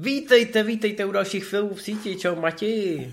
[0.00, 2.16] Vítejte, vítejte u dalších filmů v síti.
[2.16, 3.12] Čau Mati.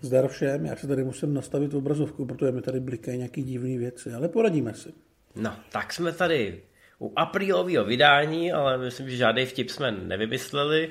[0.00, 4.12] Zdar všem, já se tady musím nastavit obrazovku, protože mi tady blikají nějaký divné věci,
[4.12, 4.92] ale poradíme si.
[5.36, 6.62] No, tak jsme tady
[7.00, 10.90] u aprílového vydání, ale myslím, že žádný vtip jsme nevymysleli.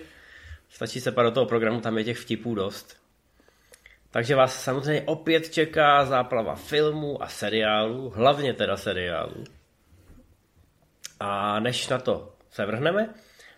[0.70, 2.98] Stačí se do toho programu, tam je těch vtipů dost.
[4.12, 9.44] Takže vás samozřejmě opět čeká záplava filmů a seriálů, hlavně teda seriálů.
[11.20, 13.10] A než na to se vrhneme,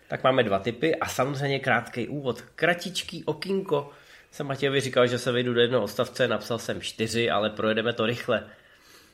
[0.08, 2.40] tak máme dva typy a samozřejmě krátký úvod.
[2.40, 3.90] Kratičký okinko.
[4.30, 8.06] Jsem Matějovi říkal, že se vyjdu do jednoho odstavce, napsal jsem čtyři, ale projedeme to
[8.06, 8.46] rychle.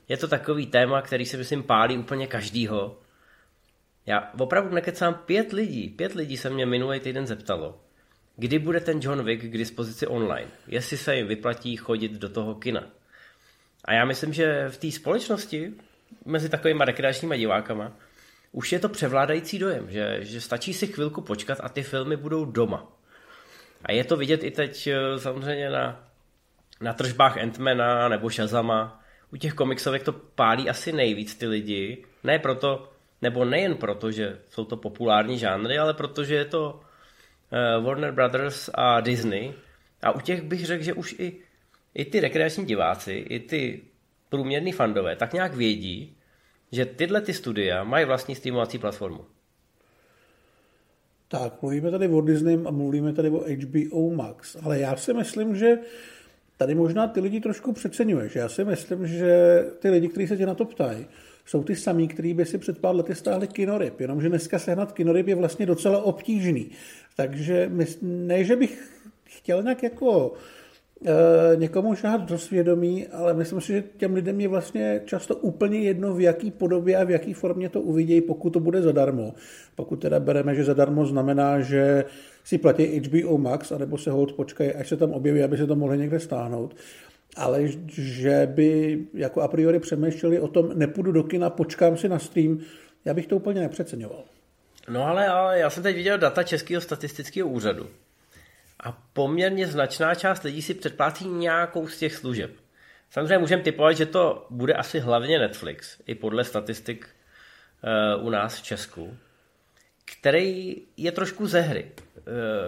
[0.09, 2.99] Je to takový téma, který si myslím pálí úplně každýho.
[4.07, 7.81] Já opravdu nekecám pět lidí, pět lidí se mě minulý týden zeptalo,
[8.37, 12.55] kdy bude ten John Wick k dispozici online, jestli se jim vyplatí chodit do toho
[12.55, 12.87] kina.
[13.85, 15.75] A já myslím, že v té společnosti
[16.25, 17.93] mezi takovými rekreačníma divákama
[18.53, 22.45] už je to převládající dojem, že, že stačí si chvilku počkat a ty filmy budou
[22.45, 22.93] doma.
[23.85, 26.09] A je to vidět i teď eh, samozřejmě na,
[26.81, 29.05] na tržbách Antmana nebo Shazama.
[29.33, 32.05] U těch komiksovek to pálí asi nejvíc ty lidi.
[32.25, 36.81] Ne proto, nebo nejen proto, že jsou to populární žánry, ale protože je to
[37.81, 39.53] uh, Warner Brothers a Disney.
[40.03, 41.41] A u těch bych řekl, že už i,
[41.95, 43.81] i ty rekreační diváci, i ty
[44.29, 46.18] průměrní fandové tak nějak vědí,
[46.73, 49.25] že tyhle ty studia mají vlastní streamovací platformu.
[51.29, 55.57] Tak, mluvíme tady o Disney a mluvíme tady o HBO Max, ale já si myslím,
[55.57, 55.79] že
[56.57, 58.35] tady možná ty lidi trošku přeceňuješ.
[58.35, 61.07] Já si myslím, že ty lidi, kteří se tě na to ptají,
[61.47, 65.29] jsou ty samý, kteří by si před pár lety stáhli kinoryb, jenomže dneska sehnat kinoryb
[65.29, 66.71] je vlastně docela obtížný.
[67.17, 67.71] Takže
[68.03, 70.33] ne, že bych chtěl nějak jako
[71.55, 76.15] někomu žádat do svědomí, ale myslím si, že těm lidem je vlastně často úplně jedno,
[76.15, 79.35] v jaký podobě a v jaký formě to uvidějí, pokud to bude zadarmo.
[79.75, 82.05] Pokud teda bereme, že zadarmo znamená, že
[82.45, 85.77] si platí HBO Max, anebo se hold počkají, až se tam objeví, aby se to
[85.77, 86.77] mohli někde stáhnout.
[87.37, 92.19] Ale že by jako a priori přemýšleli o tom, nepůjdu do kina, počkám si na
[92.19, 92.59] stream,
[93.05, 94.25] já bych to úplně nepřeceňoval.
[94.89, 97.87] No ale, ale já jsem teď viděl data Českého statistického úřadu.
[98.81, 102.51] A poměrně značná část lidí si předplácí nějakou z těch služeb.
[103.11, 107.09] Samozřejmě můžeme typovat, že to bude asi hlavně Netflix, i podle statistik
[108.19, 109.17] uh, u nás v Česku,
[110.05, 112.23] který je trošku ze hry uh,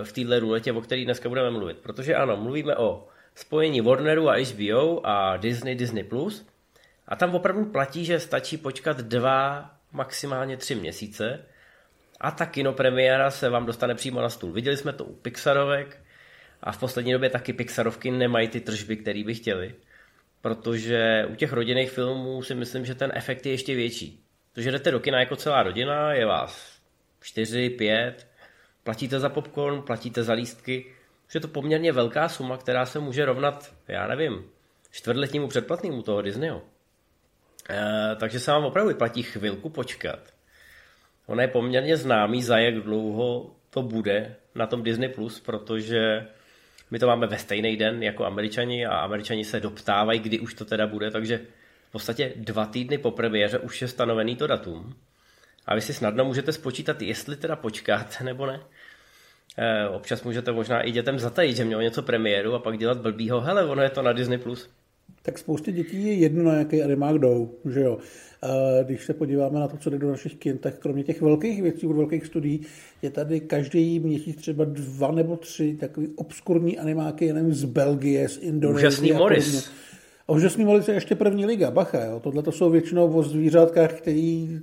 [0.04, 1.78] v téhle ruletě, o který dneska budeme mluvit.
[1.78, 6.04] Protože ano, mluvíme o spojení Warneru a HBO a Disney, Disney+.
[6.04, 6.47] Plus.
[7.09, 11.44] A tam opravdu platí, že stačí počkat dva, maximálně tři měsíce
[12.20, 14.53] a ta kinopremiéra se vám dostane přímo na stůl.
[14.53, 16.00] Viděli jsme to u Pixarovek
[16.62, 19.75] a v poslední době taky Pixarovky nemají ty tržby, které by chtěli.
[20.41, 24.25] Protože u těch rodinných filmů si myslím, že ten efekt je ještě větší.
[24.53, 26.81] Protože jdete do kina jako celá rodina, je vás
[27.20, 28.26] čtyři, pět,
[28.84, 30.87] platíte za popcorn, platíte za lístky,
[31.28, 34.44] že je to poměrně velká suma, která se může rovnat, já nevím,
[34.91, 36.62] čtvrtletnímu předplatnému toho Disneyho.
[37.70, 40.19] E, takže se vám opravdu vyplatí chvilku počkat.
[41.26, 46.26] On je poměrně známý, za jak dlouho to bude na tom Disney+, Plus, protože
[46.90, 50.64] my to máme ve stejný den jako američani a američani se doptávají, kdy už to
[50.64, 51.40] teda bude, takže
[51.88, 54.94] v podstatě dva týdny po premiéře už je stanovený to datum.
[55.66, 58.60] A vy si snadno můžete spočítat, jestli teda počkat nebo ne.
[59.58, 63.40] E, občas můžete možná i dětem zatajit, že mělo něco premiéru a pak dělat blbýho,
[63.40, 64.38] hele, ono je to na Disney+.
[64.38, 64.70] Plus.
[65.22, 67.98] Tak spoustě dětí je jedno, na jaký animák jdou, že jo.
[68.84, 71.87] Když se podíváme na to, co jde do našich kin, tak kromě těch velkých věcí,
[71.87, 72.60] od velkých studií,
[73.03, 78.38] je tady každý měsíc třeba dva nebo tři takový obskurní animáky, jenom z Belgie, z
[78.43, 78.88] Indonésie.
[78.88, 79.70] Úžasný Morris.
[80.28, 82.20] A úžasný Morris je ještě první liga, bacha, jo.
[82.20, 84.60] Tohle to jsou většinou o zvířátkách, který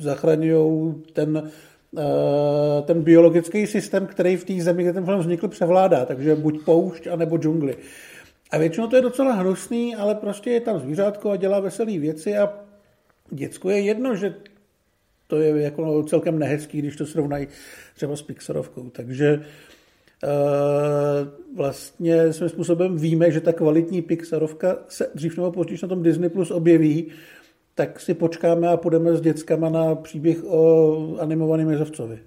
[0.00, 1.50] zachraňují ten,
[1.98, 6.04] eh, ten biologický systém, který v té zemi, kde ten film vznikl, převládá.
[6.04, 7.76] Takže buď poušť, anebo džungli.
[8.50, 12.36] A většinou to je docela hnusný, ale prostě je tam zvířátko a dělá veselé věci
[12.36, 12.52] a
[13.30, 14.34] děcku je jedno, že
[15.26, 17.48] to je jako celkem nehezký, když to srovnají
[17.94, 18.90] třeba s Pixarovkou.
[18.90, 19.40] Takže e,
[21.56, 26.30] vlastně svým způsobem víme, že ta kvalitní Pixarovka se dřív nebo později na tom Disney
[26.30, 27.12] Plus objeví,
[27.74, 32.18] tak si počkáme a půjdeme s dětskama na příběh o animovaném jezovcovi.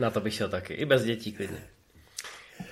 [0.00, 1.73] Na to bych šel taky, i bez dětí klidně.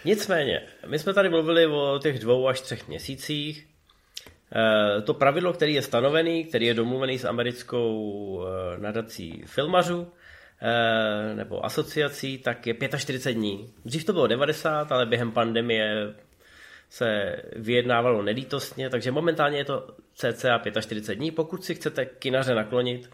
[0.05, 3.67] Nicméně, my jsme tady mluvili o těch dvou až třech měsících.
[4.55, 10.13] Eh, to pravidlo, který je stanovený, který je domluvený s americkou eh, nadací filmařů,
[10.63, 13.75] eh, nebo asociací, tak je 45 dní.
[13.85, 16.15] Dřív to bylo 90, ale během pandemie
[16.91, 21.31] se vyjednávalo nelítostně, takže momentálně je to cca 45 dní.
[21.31, 23.11] Pokud si chcete kinaře naklonit,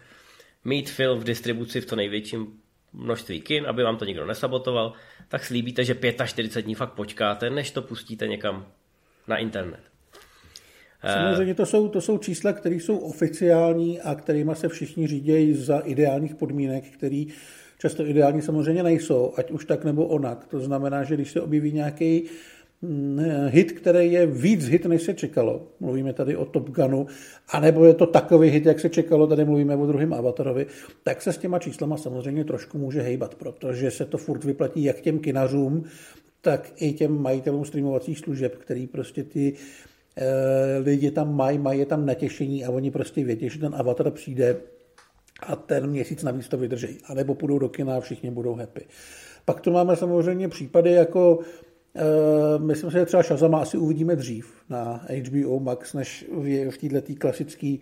[0.63, 2.61] mít film v distribuci v to největším
[2.93, 4.93] množství kin, aby vám to nikdo nesabotoval,
[5.27, 8.65] tak slíbíte, že 45 dní fakt počkáte, než to pustíte někam
[9.27, 9.79] na internet.
[11.13, 15.79] Samozřejmě to jsou, to jsou čísla, které jsou oficiální a kterými se všichni řídějí za
[15.79, 17.27] ideálních podmínek, který
[17.79, 20.47] často ideální samozřejmě nejsou, ať už tak nebo onak.
[20.47, 22.29] To znamená, že když se objeví nějaký mm,
[23.47, 25.67] hit, který je víc hit, než se čekalo.
[25.79, 27.07] Mluvíme tady o Top Gunu,
[27.49, 30.65] anebo je to takový hit, jak se čekalo, tady mluvíme o druhém Avatarovi,
[31.03, 35.01] tak se s těma číslama samozřejmě trošku může hejbat, protože se to furt vyplatí jak
[35.01, 35.83] těm kinařům,
[36.41, 39.53] tak i těm majitelům streamovacích služeb, který prostě ty
[40.15, 44.11] e, lidi tam mají, mají je tam natěšení a oni prostě vědí, že ten avatar
[44.11, 44.57] přijde
[45.43, 46.97] a ten měsíc navíc to vydrží.
[47.05, 48.81] A nebo půjdou do kina a všichni budou happy.
[49.45, 51.39] Pak tu máme samozřejmě případy jako
[52.57, 57.75] myslím si, že třeba Shazama asi uvidíme dřív na HBO Max, než v, této klasické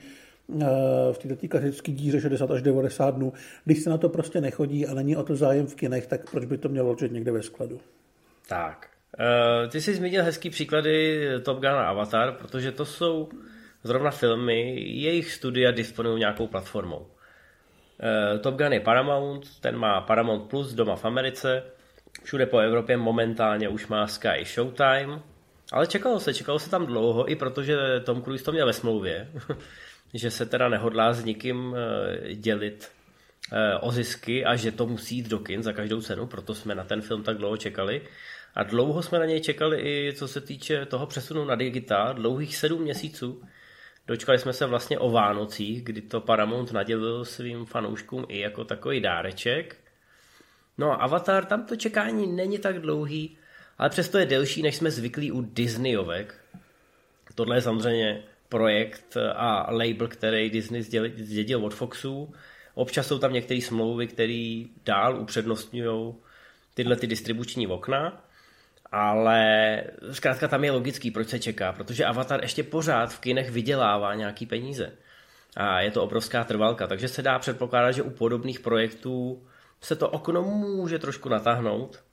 [0.48, 0.64] uh,
[1.12, 3.34] v této klasické díře 60 až 90 dnů.
[3.66, 6.46] Když se na to prostě nechodí a není o to zájem v kinech, tak proč
[6.46, 7.80] by to mělo ležet někde ve skladu?
[8.50, 8.90] Tak.
[9.20, 13.30] Uh, ty jsi zmínil hezký příklady Top Gun a Avatar, protože to jsou
[13.84, 17.08] zrovna filmy, jejich studia disponují nějakou platformou.
[18.42, 21.64] Top Gun je Paramount, ten má Paramount Plus doma v Americe,
[22.28, 25.20] všude po Evropě momentálně už má Sky Showtime,
[25.72, 29.28] ale čekalo se, čekalo se tam dlouho, i protože Tom Cruise to měl ve smlouvě,
[30.14, 32.92] že se teda nehodlá s nikým eh, dělit
[33.82, 36.84] o zisky a že to musí jít do kin za každou cenu, proto jsme na
[36.84, 38.02] ten film tak dlouho čekali.
[38.56, 42.58] A dlouho jsme na něj čekali i co se týče toho přesunu na digitál, dlouhých
[42.58, 43.44] sedm měsíců.
[44.08, 49.02] Dočkali jsme se vlastně o Vánocích, kdy to Paramount nadělil svým fanouškům i jako takový
[49.02, 49.87] dáreček.
[50.78, 53.38] No a Avatar, tam to čekání není tak dlouhý,
[53.78, 56.36] ale přesto je delší, než jsme zvyklí u Disneyovek.
[57.36, 60.82] Tohle je samozřejmě projekt a label, který Disney
[61.16, 62.34] zdědil od Foxu.
[62.74, 66.14] Občas jsou tam některé smlouvy, které dál upřednostňují
[66.74, 68.28] tyhle ty distribuční okna
[68.92, 74.16] ale zkrátka tam je logický, proč se čeká, protože Avatar ještě pořád v kinech vydělává
[74.16, 74.92] nějaký peníze.
[75.58, 79.44] A je to obrovská trvalka, takže se dá předpokládat, že u podobných projektů
[79.82, 82.04] se to okno může trošku natáhnout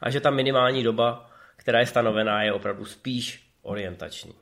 [0.00, 4.32] a že ta minimální doba, která je stanovená, je opravdu spíš orientační.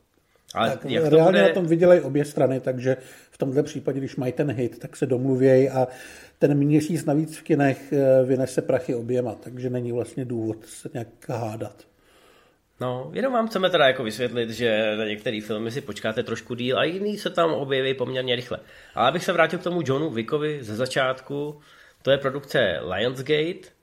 [0.55, 1.49] Ale tak jak to reálně bude...
[1.49, 2.97] na tom vydělají obě strany, takže
[3.31, 5.89] v tomhle případě, když mají ten hit, tak se domluvějí a
[6.39, 11.09] ten měsíc navíc v kinech eh, vynese prachy oběma, takže není vlastně důvod se nějak
[11.29, 11.91] hádat.
[12.81, 16.79] No, jenom vám chceme teda jako vysvětlit, že na některé filmy si počkáte trošku díl
[16.79, 18.59] a jiný se tam objeví poměrně rychle.
[18.95, 21.61] Ale abych se vrátil k tomu Johnu Vickovi ze začátku,
[22.03, 23.81] to je produkce Lionsgate,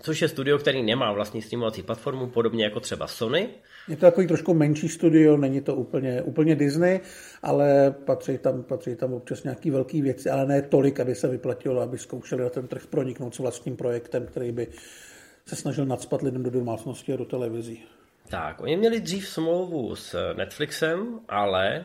[0.00, 3.48] což je studio, který nemá vlastní streamovací platformu, podobně jako třeba Sony.
[3.88, 7.00] Je to takový trošku menší studio, není to úplně, úplně Disney,
[7.42, 11.80] ale patří tam, patří tam občas nějaký velký věci, ale ne tolik, aby se vyplatilo,
[11.80, 14.66] aby zkoušeli na ten trh proniknout s vlastním projektem, který by
[15.46, 17.82] se snažil nadspat lidem do domácnosti a do televizí.
[18.28, 21.84] Tak, oni měli dřív smlouvu s Netflixem, ale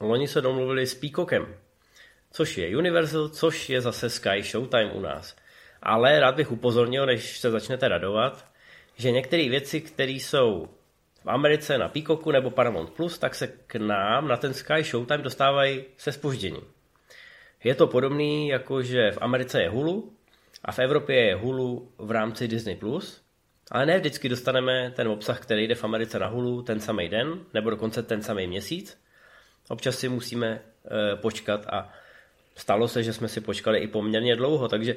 [0.00, 1.46] loni se domluvili s Peacockem,
[2.32, 5.36] což je Universal, což je zase Sky Showtime u nás.
[5.82, 8.44] Ale rád bych upozornil, než se začnete radovat,
[8.96, 10.68] že některé věci, které jsou
[11.24, 15.22] v Americe na Peacocku nebo Paramount Plus, tak se k nám na ten Sky Showtime
[15.22, 16.62] dostávají se spožděním.
[17.64, 20.12] Je to podobný, jako že v Americe je Hulu
[20.64, 23.22] a v Evropě je Hulu v rámci Disney+, Plus,
[23.70, 27.40] ale ne vždycky dostaneme ten obsah, který jde v Americe na Hulu ten samý den,
[27.54, 29.00] nebo dokonce ten samý měsíc.
[29.68, 31.92] Občas si musíme e, počkat a
[32.58, 34.96] stalo se, že jsme si počkali i poměrně dlouho, takže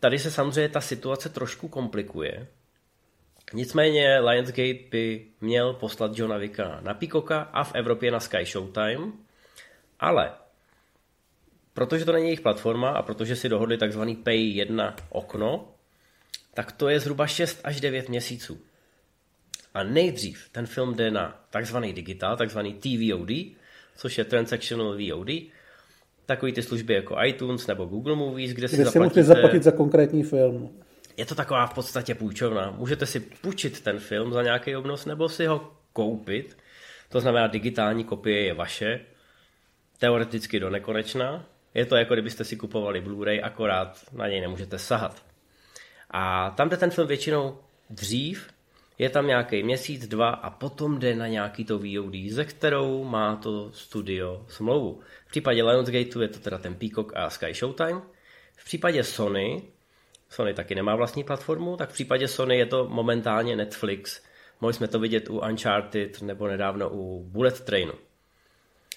[0.00, 2.46] tady se samozřejmě ta situace trošku komplikuje.
[3.52, 9.12] Nicméně Lionsgate by měl poslat Johna Vicka na Pikoka a v Evropě na Sky Showtime,
[10.00, 10.32] ale
[11.74, 15.74] protože to není jejich platforma a protože si dohodli takzvaný Pay 1 okno,
[16.54, 18.60] tak to je zhruba 6 až 9 měsíců.
[19.74, 23.56] A nejdřív ten film jde na takzvaný digital, takzvaný TVOD,
[23.96, 25.28] což je Transactional VOD,
[26.36, 28.98] takový ty služby jako iTunes nebo Google Movies, kde, kde si zaplatíte...
[28.98, 30.70] můžete zaplatit za konkrétní film.
[31.16, 32.74] Je to taková v podstatě půjčovna.
[32.78, 36.56] Můžete si půjčit ten film za nějaký obnos nebo si ho koupit.
[37.08, 39.00] To znamená, digitální kopie je vaše,
[39.98, 41.44] teoreticky do nekonečna.
[41.74, 45.22] Je to jako kdybyste si kupovali Blu-ray, akorát na něj nemůžete sahat.
[46.10, 47.58] A tam jde ten film většinou
[47.90, 48.48] dřív,
[48.98, 53.36] je tam nějaký měsíc, dva a potom jde na nějaký to VOD, ze kterou má
[53.36, 55.00] to studio smlouvu.
[55.26, 58.02] V případě Lionsgateu je to teda ten Peacock a Sky Showtime.
[58.56, 59.62] V případě Sony,
[60.28, 64.22] Sony taky nemá vlastní platformu, tak v případě Sony je to momentálně Netflix.
[64.60, 67.92] Mohli jsme to vidět u Uncharted nebo nedávno u Bullet Trainu.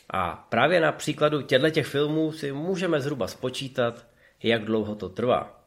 [0.10, 4.08] A právě na příkladu těchto těch filmů si můžeme zhruba spočítat,
[4.44, 5.62] jak dlouho to trvá.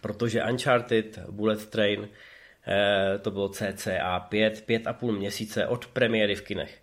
[0.00, 2.08] Protože Uncharted, Bullet Train,
[3.20, 6.78] to bylo cca 5, 5,5 měsíce od premiéry v kinech.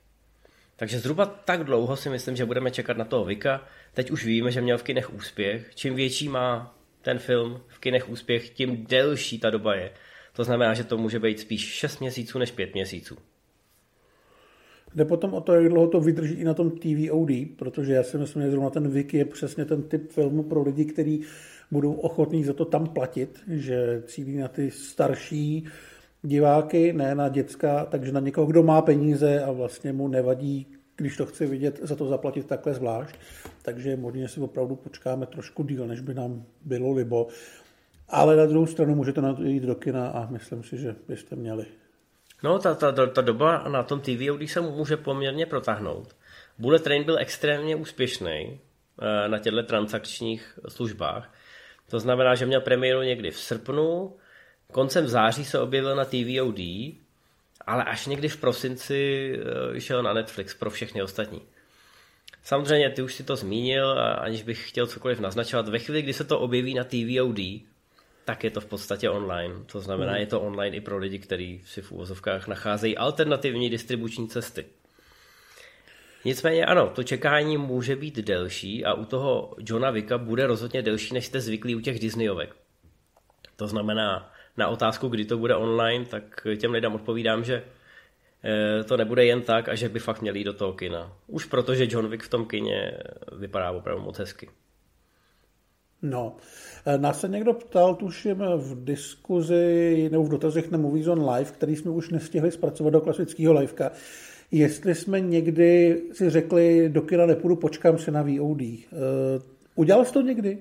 [0.75, 3.65] Takže zhruba tak dlouho si myslím, že budeme čekat na toho Vika.
[3.93, 5.75] Teď už víme, že měl v kinech úspěch.
[5.75, 9.91] Čím větší má ten film v kinech úspěch, tím delší ta doba je.
[10.33, 13.17] To znamená, že to může být spíš 6 měsíců než 5 měsíců.
[14.95, 18.17] Jde potom o to, jak dlouho to vydrží i na tom TVOD, protože já si
[18.17, 21.21] myslím, že zrovna ten Wiki je přesně ten typ filmu pro lidi, kteří
[21.71, 25.65] budou ochotní za to tam platit, že cílí na ty starší
[26.21, 31.17] diváky, ne na děcka, takže na někoho, kdo má peníze a vlastně mu nevadí, když
[31.17, 33.15] to chce vidět, za to zaplatit takhle zvlášť.
[33.61, 37.27] Takže možná si opravdu počkáme trošku díl, než by nám bylo libo.
[38.09, 41.35] Ale na druhou stranu můžete na to jít do kina a myslím si, že byste
[41.35, 41.65] měli.
[42.43, 46.15] No, ta, ta, ta doba na tom TVOD se může poměrně protáhnout.
[46.57, 48.59] Bullet Train byl extrémně úspěšný
[49.01, 51.33] eh, na těchto transakčních službách.
[51.89, 54.15] To znamená, že měl premiéru někdy v srpnu,
[54.71, 56.59] koncem září se objevil na TVOD,
[57.67, 59.31] ale až někdy v prosinci
[59.75, 61.41] eh, šel na Netflix pro všechny ostatní.
[62.43, 65.69] Samozřejmě, ty už si to zmínil, aniž bych chtěl cokoliv naznačovat.
[65.69, 67.39] Ve chvíli, kdy se to objeví na TVOD,
[68.25, 69.55] tak je to v podstatě online.
[69.65, 70.17] To znamená, mm.
[70.17, 74.65] je to online i pro lidi, kteří si v úvozovkách nacházejí alternativní distribuční cesty.
[76.25, 81.13] Nicméně ano, to čekání může být delší a u toho Johna Vicka bude rozhodně delší,
[81.13, 82.55] než jste zvyklí u těch Disneyovek.
[83.55, 87.63] To znamená, na otázku, kdy to bude online, tak těm lidem odpovídám, že
[88.43, 91.13] eh, to nebude jen tak a že by fakt měli jít do toho kina.
[91.27, 92.97] Už protože John Wick v tom kině
[93.37, 94.49] vypadá opravdu moc hezky.
[96.01, 96.35] No,
[96.85, 101.51] eh, nás se někdo ptal, tuším, v diskuzi nebo v dotazech na Movies on Live,
[101.51, 103.91] který jsme už nestihli zpracovat do klasického liveka,
[104.51, 108.61] jestli jsme někdy si řekli, do kina nepůjdu, počkám se na VOD.
[108.61, 108.85] Eh,
[109.75, 110.57] udělal jsi to někdy?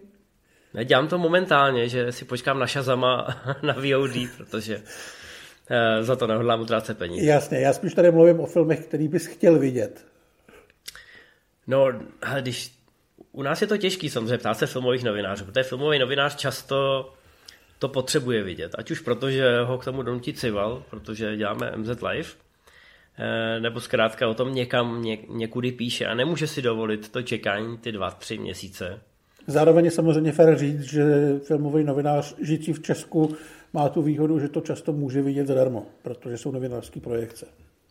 [0.75, 3.27] Ne, dělám to momentálně, že si počkám na Shazama
[3.63, 7.27] na VOD, protože uh, za to nehodlám utrácet peníze.
[7.27, 10.05] Jasně, já spíš tady mluvím o filmech, který bys chtěl vidět.
[11.67, 11.87] No,
[12.41, 12.80] když
[13.33, 17.13] u nás je to těžký samozřejmě ptát se filmových novinářů, protože filmový novinář často
[17.79, 21.89] to potřebuje vidět, ať už proto, že ho k tomu donutí cival, protože děláme MZ
[21.89, 22.29] Live,
[23.19, 27.79] eh, nebo zkrátka o tom někam ně, někudy píše a nemůže si dovolit to čekání
[27.79, 29.01] ty dva, tři měsíce.
[29.47, 31.05] Zároveň je samozřejmě fér říct, že
[31.39, 33.37] filmový novinář žijící v Česku
[33.73, 37.47] má tu výhodu, že to často může vidět zadarmo, protože jsou novinářské projekce.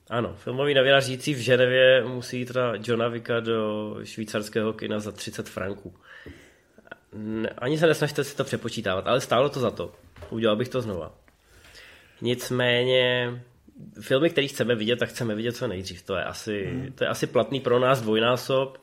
[0.10, 5.12] Ano, filmový novinář žijící v Ženevě musí jít na Johna Vicka do švýcarského kina za
[5.12, 5.94] 30 franků.
[7.58, 9.92] Ani se nesnažte si to přepočítávat, ale stálo to za to.
[10.30, 11.16] Udělal bych to znova.
[12.22, 13.34] Nicméně
[14.02, 16.04] filmy, které chceme vidět, tak chceme vidět co nejdřív.
[16.04, 16.92] To je asi, hmm.
[16.92, 18.78] to je asi platný pro nás dvojnásob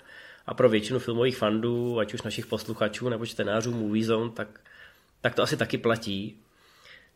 [0.46, 4.60] a pro většinu filmových fandů, ať už našich posluchačů nebo čtenářů Movie Zone, tak,
[5.20, 6.36] tak to asi taky platí.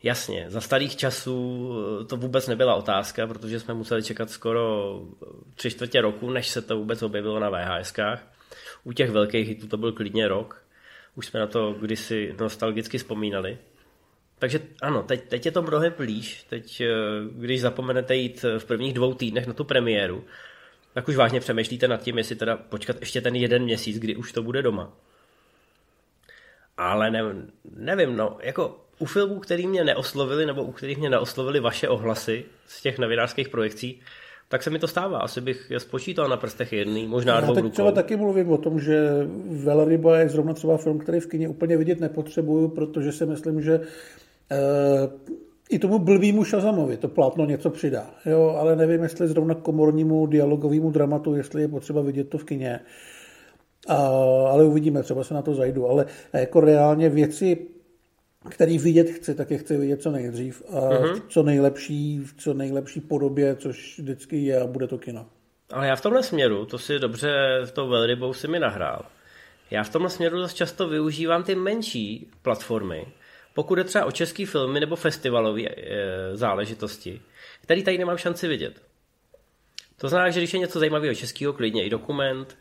[0.03, 5.27] Jasně, za starých časů eh, to vůbec nebyla otázka, protože jsme museli čekat skoro eh,
[5.55, 8.27] tři čtvrtě roku, než se to vůbec objevilo na VHSkách.
[8.85, 10.63] U těch velkých hitů to byl klidně rok.
[11.15, 13.59] Už jsme na to kdysi nostalgicky vzpomínali.
[14.39, 16.45] Takže ano, teď, teď je to mnohem blíž.
[16.49, 16.89] Teď, eh,
[17.33, 20.25] když zapomenete jít v prvních dvou týdnech na tu premiéru,
[20.95, 24.33] tak už vážně přemýšlíte nad tím, jestli teda počkat ještě ten jeden měsíc, kdy už
[24.33, 24.93] to bude doma.
[26.77, 27.23] Ale ne,
[27.77, 32.45] nevím, no, jako u filmů, který mě neoslovili, nebo u kterých mě neoslovili vaše ohlasy
[32.67, 34.01] z těch novinářských projekcí,
[34.49, 35.19] tak se mi to stává.
[35.19, 37.73] Asi bych je spočítal na prstech jedný, možná Já dvou tak rukou.
[37.73, 39.11] třeba taky mluvím o tom, že
[39.65, 43.75] Velryba je zrovna třeba film, který v kině úplně vidět nepotřebuju, protože si myslím, že
[43.75, 43.81] e,
[45.71, 48.11] i tomu blbýmu Šazamovi to plátno něco přidá.
[48.27, 52.81] Jo, ale nevím, jestli zrovna komornímu dialogovému dramatu, jestli je potřeba vidět to v kině.
[53.89, 53.97] A,
[54.51, 55.89] ale uvidíme, třeba se na to zajdu.
[55.89, 57.67] Ale jako reálně věci
[58.49, 61.15] který vidět chci, tak je chci vidět co nejdřív a uh-huh.
[61.15, 65.27] v co nejlepší, v co nejlepší podobě, což vždycky je a bude to kino.
[65.73, 69.05] Ale já v tomhle směru, to si dobře s tou velrybou si mi nahrál,
[69.71, 73.07] já v tomhle směru dost často využívám ty menší platformy,
[73.55, 75.77] pokud je třeba o český filmy nebo festivalové e,
[76.37, 77.21] záležitosti,
[77.63, 78.83] který tady nemám šanci vidět.
[79.97, 82.59] To znamená, že když je něco zajímavého českého, klidně i dokument,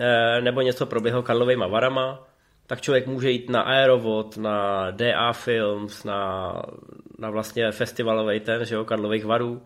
[0.00, 2.29] e, nebo něco proběhlo Karlovejma varama,
[2.70, 6.52] tak člověk může jít na Aerovod, na DA Films, na,
[7.18, 9.62] na vlastně festivalový ten, že jo, Karlových varů.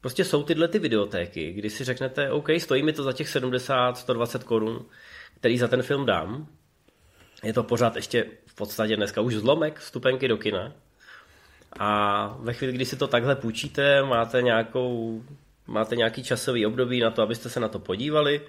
[0.00, 3.98] Prostě jsou tyhle ty videotéky, kdy si řeknete, OK, stojí mi to za těch 70,
[3.98, 4.84] 120 korun,
[5.36, 6.46] který za ten film dám.
[7.42, 10.72] Je to pořád ještě v podstatě dneska už zlomek vstupenky do kina.
[11.78, 15.22] A ve chvíli, kdy si to takhle půjčíte, máte nějakou
[15.66, 18.40] máte nějaký časový období na to, abyste se na to podívali.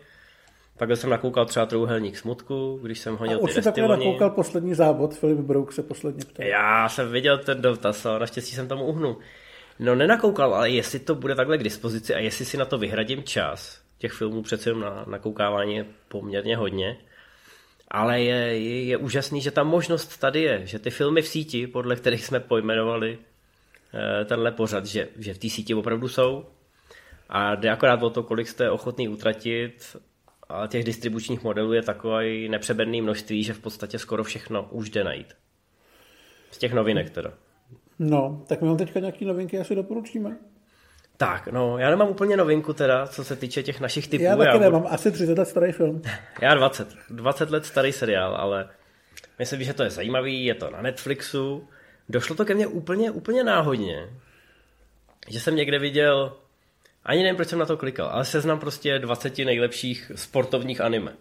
[0.78, 4.74] Pak jsem nakoukal třeba Trouhelník smutku, když jsem honil A už ty takhle nakoukal poslední
[4.74, 6.46] závod, Filip Brouk se posledně ptal.
[6.46, 9.18] Já jsem viděl ten dotaz, ale naštěstí jsem tomu uhnul.
[9.80, 13.24] No nenakoukal, ale jestli to bude takhle k dispozici a jestli si na to vyhradím
[13.24, 16.98] čas, těch filmů přece jenom na nakoukávání je poměrně hodně,
[17.88, 21.68] ale je, je, je úžasný, že ta možnost tady je, že ty filmy v síti,
[21.68, 23.18] podle kterých jsme pojmenovali
[23.94, 26.46] eh, tenhle pořad, že, že v té síti opravdu jsou
[27.30, 29.98] a jde akorát o to, kolik jste ochotný utratit
[30.50, 35.04] a těch distribučních modelů je takové nepřeberné množství, že v podstatě skoro všechno už jde
[35.04, 35.34] najít.
[36.52, 37.34] Z těch novinek teda.
[38.00, 40.38] No, tak my mám teďka nějaký novinky, asi doporučíme.
[41.18, 44.24] Tak, no, já nemám úplně novinku teda, co se týče těch našich typů.
[44.24, 46.02] Já taky budu- nemám, asi 30 let starý film.
[46.42, 46.88] Já 20.
[47.10, 48.70] 20 let starý seriál, ale
[49.40, 51.68] myslím, že to je zajímavý, je to na Netflixu.
[52.10, 54.10] Došlo to ke mně úplně, úplně náhodně.
[55.30, 56.38] Že jsem někde viděl,
[57.06, 61.14] ani nevím, proč jsem na to klikal, ale seznam prostě 20 nejlepších sportovních anime.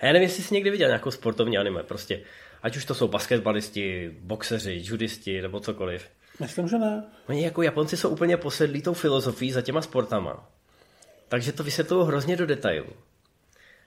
[0.00, 2.22] A já nevím, jestli jsi někdy viděl nějakou sportovní anime, prostě.
[2.62, 6.08] Ať už to jsou basketbalisti, boxeři, judisti nebo cokoliv.
[6.40, 7.04] Myslím, že ne.
[7.28, 10.48] Oni jako Japonci jsou úplně posedlí tou filozofií za těma sportama.
[11.28, 12.92] Takže to vysvětlují hrozně do detailu.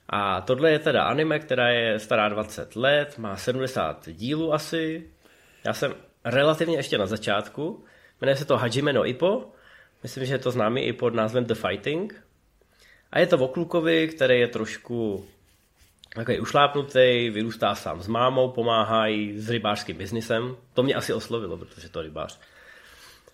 [0.10, 5.10] A tohle je teda anime, která je stará 20 let, má 70 dílů asi.
[5.64, 7.86] Já jsem relativně ještě na začátku.
[8.22, 9.52] Jmenuje se to Hajime no Ippo.
[10.06, 12.24] Myslím, že je to známý i pod názvem The Fighting.
[13.12, 15.26] A je to o klukovi, který je trošku
[16.16, 20.56] takový ušlápnutý, vyrůstá sám s mámou, pomáhá jí s rybářským biznisem.
[20.74, 22.40] To mě asi oslovilo, protože to rybář.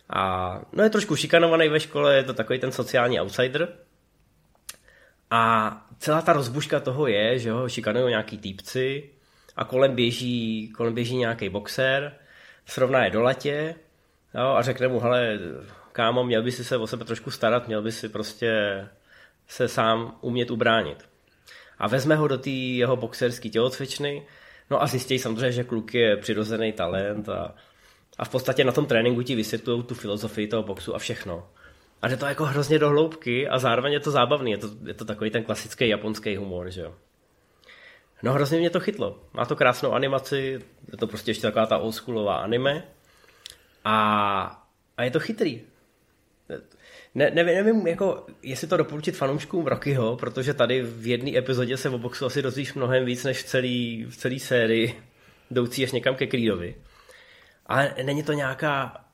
[0.10, 3.68] A no je trošku šikanovaný ve škole, je to takový ten sociální outsider.
[5.30, 9.10] A celá ta rozbuška toho je, že ho šikanují nějaký týpci
[9.56, 12.14] a kolem běží, kolem běží nějaký boxer,
[12.66, 13.76] srovná je do latě
[14.36, 15.40] jo, a řekne mu, hele,
[15.92, 18.52] kámo, měl by si se o sebe trošku starat, měl by si prostě
[19.48, 21.10] se sám umět ubránit.
[21.80, 24.26] A vezme ho do té jeho boxerské tělocvičny,
[24.70, 27.56] no a zjistí samozřejmě, že kluk je přirozený talent a,
[28.18, 31.48] a v podstatě na tom tréninku ti vysvětlují tu filozofii toho boxu a všechno.
[32.02, 34.94] A jde to jako hrozně do hloubky a zároveň je to zábavný, je to, je
[34.94, 36.94] to takový ten klasický japonský humor, že jo.
[38.24, 39.20] No hrozně mě to chytlo.
[39.34, 40.60] Má to krásnou animaci,
[40.92, 42.84] je to prostě ještě taková ta oldschoolová anime.
[43.86, 44.66] A,
[44.98, 45.62] a je to chytrý.
[47.16, 51.90] Ne, nevím, nevím, jako, jestli to doporučit fanouškům Rockyho, protože tady v jedné epizodě se
[51.90, 53.68] o boxu asi dozvíš mnohem víc než v celé
[54.10, 55.02] v celý sérii,
[55.52, 56.76] jdoucí až někam ke Creedovi.
[57.66, 59.06] Ale není to nějaká,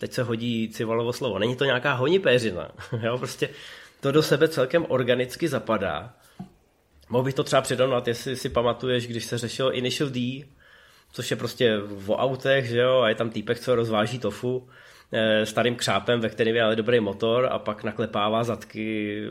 [0.00, 2.70] teď se hodí civalovo slovo, není to nějaká honipéřina.
[3.02, 3.48] jo, prostě
[4.00, 6.14] to do sebe celkem organicky zapadá.
[7.08, 10.44] Mohl bych to třeba přirovnat, jestli si pamatuješ, když se řešil Initial D,
[11.12, 14.68] což je prostě o autech, že jo, a je tam týpek, co rozváží tofu
[15.44, 19.22] starým křápem, ve kterém je ale dobrý motor a pak naklepává zadky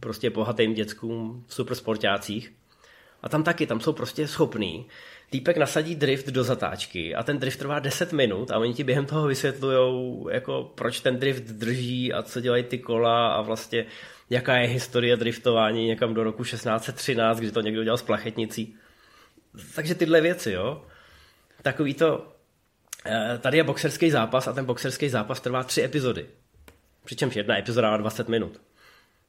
[0.00, 2.52] prostě bohatým dětskům v supersportácích.
[3.22, 4.86] A tam taky, tam jsou prostě schopný.
[5.30, 9.06] Týpek nasadí drift do zatáčky a ten drift trvá 10 minut a oni ti během
[9.06, 13.86] toho vysvětlují, jako proč ten drift drží a co dělají ty kola a vlastně
[14.30, 18.76] jaká je historie driftování někam do roku 1613, kdy to někdo dělal s plachetnicí.
[19.74, 20.84] Takže tyhle věci, jo.
[21.62, 22.35] Takový to, eh,
[23.38, 26.26] tady je boxerský zápas a ten boxerský zápas trvá tři epizody.
[27.04, 28.60] Přičemž jedna epizoda má 20 minut.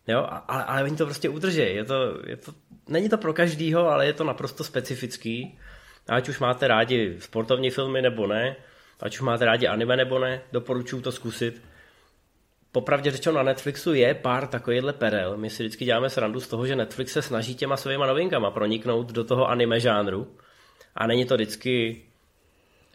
[0.08, 1.60] Jo, ale, ale oni to prostě udrží.
[1.60, 2.54] Je to, je to,
[2.88, 5.60] není to pro každýho, ale je to naprosto specifický.
[6.08, 8.56] Ať už máte rádi sportovní filmy nebo ne,
[9.00, 11.62] ať už máte rádi anime nebo ne, doporučuji to zkusit.
[12.72, 15.38] Popravdě řečeno na Netflixu je pár takovýchhle perel.
[15.38, 19.12] My si vždycky děláme srandu z toho, že Netflix se snaží těma svýma novinkama proniknout
[19.12, 20.28] do toho anime žánru.
[20.96, 22.02] A není to vždycky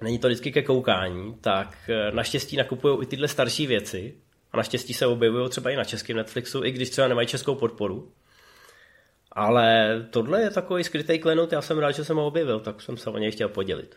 [0.03, 4.15] není to vždycky ke koukání, tak eh, naštěstí nakupují i tyhle starší věci
[4.53, 8.13] a naštěstí se objevují třeba i na českém Netflixu, i když třeba nemají českou podporu.
[9.33, 12.97] Ale tohle je takový skrytý klenot, já jsem rád, že jsem ho objevil, tak jsem
[12.97, 13.95] se o něj chtěl podělit.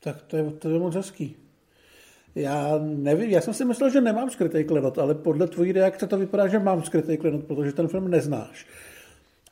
[0.00, 1.36] Tak to je, to je moc hezký.
[2.34, 6.18] Já nevím, já jsem si myslel, že nemám skrytý klenot, ale podle tvojí reakce to
[6.18, 8.66] vypadá, že mám skrytý klenot, protože ten film neznáš.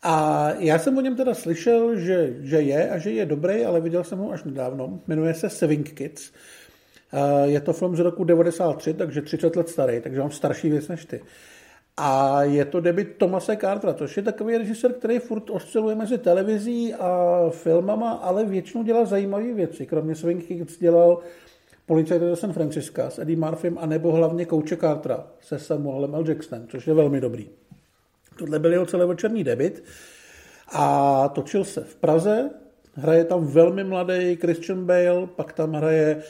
[0.05, 3.81] A já jsem o něm teda slyšel, že, že je a že je dobrý, ale
[3.81, 5.01] viděl jsem ho až nedávno.
[5.07, 6.33] Jmenuje se Saving Kids.
[7.45, 11.05] Je to film z roku 93, takže 30 let starý, takže mám starší věc než
[11.05, 11.21] ty.
[11.97, 16.95] A je to debit Tomase Cartera, což je takový režisér, který furt osciluje mezi televizí
[16.95, 19.87] a filmama, ale většinou dělá zajímavé věci.
[19.87, 21.19] Kromě Swing Kids dělal
[21.87, 26.25] Policajt do San Francisca s Eddie Murphym a nebo hlavně Kouče Cartera se Samuelem L.
[26.29, 27.49] Jacksonem, což je velmi dobrý.
[28.37, 29.85] Tohle byl jeho celovečerní debit
[30.73, 32.51] a točil se v Praze,
[32.95, 36.23] hraje tam velmi mladý Christian Bale, pak tam hraje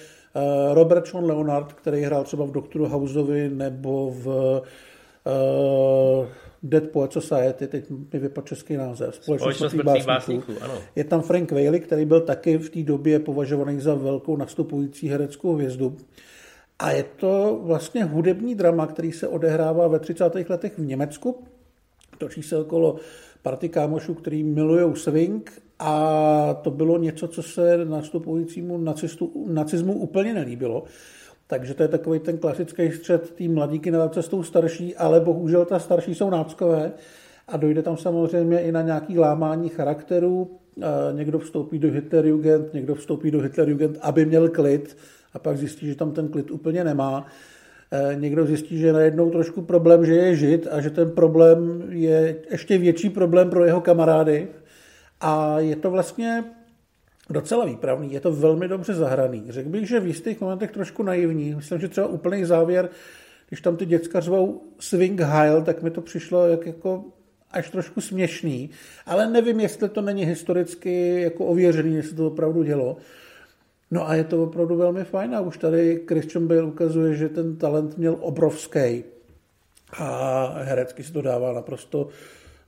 [0.73, 6.27] Robert Sean Leonard, který hrál třeba v Doktoru Houseovi nebo v uh,
[6.63, 10.53] Dead Poet Society, teď mi vypadl český název, Společnost, Společnost básníků.
[10.61, 10.75] ano.
[10.97, 15.55] Je tam Frank Whaley, který byl taky v té době považovaný za velkou nastupující hereckou
[15.55, 15.97] hvězdu.
[16.79, 20.35] A je to vlastně hudební drama, který se odehrává ve 30.
[20.49, 21.45] letech v Německu.
[22.25, 22.97] Točí se okolo
[23.43, 30.35] party kámošů, který milují swing a to bylo něco, co se nastupujícímu nacistu, nacismu úplně
[30.35, 30.85] nelíbilo.
[31.47, 35.65] Takže to je takový ten klasický střed tý mladí generace s tou starší, ale bohužel
[35.65, 36.93] ta starší jsou náckové
[37.49, 40.51] a dojde tam samozřejmě i na nějaký lámání charakterů.
[41.13, 44.97] Někdo vstoupí do Hitlerjugend, někdo vstoupí do Hitlerjugend, aby měl klid
[45.33, 47.27] a pak zjistí, že tam ten klid úplně nemá.
[47.95, 51.83] E, někdo zjistí, že je najednou trošku problém, že je žid a že ten problém
[51.89, 54.49] je ještě větší problém pro jeho kamarády.
[55.21, 56.45] A je to vlastně
[57.31, 59.45] docela výpravný, je to velmi dobře zahraný.
[59.49, 61.55] Řekl bych, že v jistých momentech trošku naivní.
[61.55, 62.89] Myslím, že třeba úplný závěr,
[63.49, 67.05] když tam ty děcka řvou Swing Heil, tak mi to přišlo jak jako
[67.51, 68.71] až trošku směšný,
[69.07, 72.97] ale nevím, jestli to není historicky jako ověřený, jestli to opravdu dělo.
[73.95, 77.57] No a je to opravdu velmi fajn a už tady Christian Bale ukazuje, že ten
[77.57, 79.05] talent měl obrovský
[79.99, 82.09] a herecky si to dává naprosto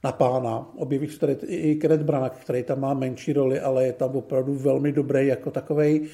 [0.05, 0.67] na pána.
[0.77, 4.55] Objeví se tady i Kenneth Branagh, který tam má menší roli, ale je tam opravdu
[4.55, 6.09] velmi dobrý jako takový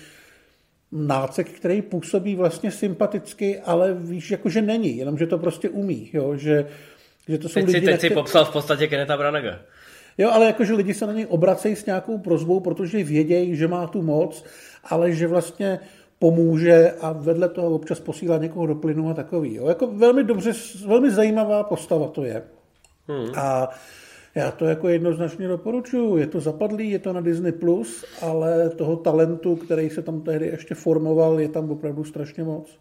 [0.93, 6.11] nácek, který působí vlastně sympaticky, ale víš, jako že není, jenom že to prostě umí,
[6.13, 6.67] jo, že,
[7.29, 7.81] že to jsou teď lidi...
[7.81, 9.59] Si, teď si popsal v podstatě Kenneta Branaga.
[10.19, 13.87] Jo, ale jakože lidi se na něj obracejí s nějakou prozbou, protože vědějí, že má
[13.87, 14.45] tu moc,
[14.85, 15.81] ale že vlastně
[16.19, 19.55] pomůže a vedle toho občas posílá někoho do plynu a takový.
[19.55, 19.69] Jo.
[19.69, 20.53] Jako velmi dobře,
[20.87, 22.43] velmi zajímavá postava to je.
[23.09, 23.33] Hmm.
[23.37, 23.69] A
[24.35, 26.17] já to jako jednoznačně doporučuju.
[26.17, 30.47] Je to zapadlý, je to na Disney+, Plus, ale toho talentu, který se tam tehdy
[30.47, 32.79] ještě formoval, je tam opravdu strašně moc.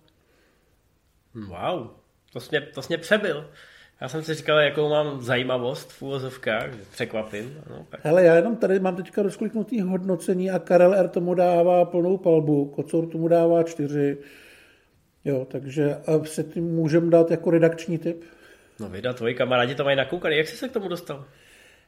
[1.36, 1.88] Wow,
[2.34, 3.46] to jsi mě, to jsi mě přebyl.
[4.02, 7.64] Já jsem si říkal, jakou mám zajímavost v úvozovkách, překvapím.
[7.70, 8.00] No, tak.
[8.04, 11.08] Hele, já jenom tady mám teďka rozkliknutý hodnocení a Karel R.
[11.08, 14.18] tomu dává plnou palbu, Kocour tomu dává čtyři.
[15.26, 18.24] Jo, takže a se tím můžeme dát jako redakční tip.
[18.80, 20.38] No vydat, tvoji kamarádi to mají nakoukaný.
[20.38, 21.26] Jak jsi se k tomu dostal?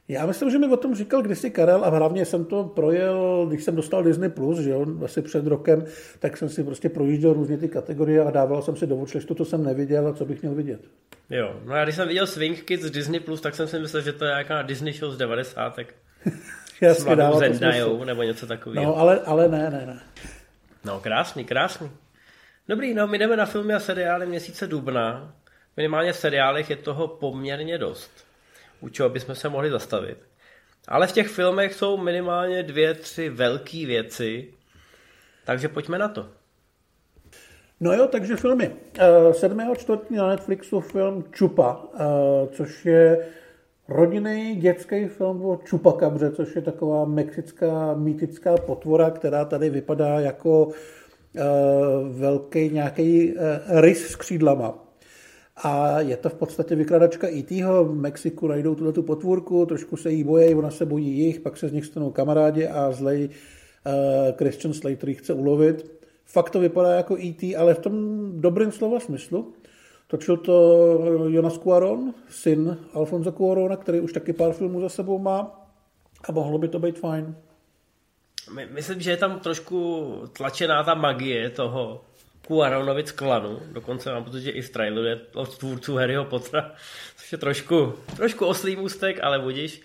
[0.08, 3.64] Já myslím, že mi o tom říkal kdysi Karel a hlavně jsem to projel, když
[3.64, 5.84] jsem dostal Disney+, Plus, že jo, asi před rokem,
[6.18, 9.44] tak jsem si prostě projížděl různě ty kategorie a dával jsem si do watchlistu, co
[9.44, 10.80] jsem neviděl a co bych měl vidět.
[11.30, 14.02] Jo, no já když jsem viděl Swing Kids z Disney+, Plus, tak jsem si myslel,
[14.02, 15.78] že to je nějaká Disney show z 90.
[16.80, 18.86] Jasně, dává Zendajou, nebo něco takového.
[18.86, 20.00] No, ale, ale ne, ne, ne.
[20.84, 21.90] No, krásný, krásný.
[22.68, 25.34] Dobrý, no my jdeme na filmy a seriály měsíce dubna.
[25.76, 28.10] Minimálně v seriálech je toho poměrně dost,
[28.84, 30.18] u čeho bychom se mohli zastavit.
[30.88, 34.48] Ale v těch filmech jsou minimálně dvě, tři velké věci,
[35.44, 36.28] takže pojďme na to.
[37.80, 38.70] No jo, takže filmy.
[39.32, 39.74] 7.
[39.76, 41.98] čtvrtí na Netflixu film Čupa, eh,
[42.52, 43.26] což je
[43.88, 50.68] rodinný dětský film o Čupakabře, což je taková mexická mýtická potvora, která tady vypadá jako
[51.36, 51.42] eh,
[52.10, 54.83] velký nějaký eh, rys s křídlama.
[55.56, 57.64] A je to v podstatě vykladačka E.T.
[57.64, 61.56] V Mexiku najdou tuhle tu potvůrku, trošku se jí bojí, ona se bojí jich, pak
[61.56, 66.04] se z nich stanou kamarádi a zlej uh, Christian Slater chce ulovit.
[66.24, 67.94] Fakt to vypadá jako E.T., ale v tom
[68.40, 69.52] dobrém slova smyslu.
[70.06, 75.68] Točil to Jonas Cuaron, syn Alfonso Cuarona, který už taky pár filmů za sebou má
[76.28, 77.36] a mohlo by to být fajn.
[78.70, 82.04] Myslím, že je tam trošku tlačená ta magie toho
[82.46, 86.72] Cuaronovic klanu, dokonce mám pocit, že i v traileru je od tvůrců Harryho Pottera,
[87.16, 89.80] což je trošku, trošku oslý můstek, ale budíš.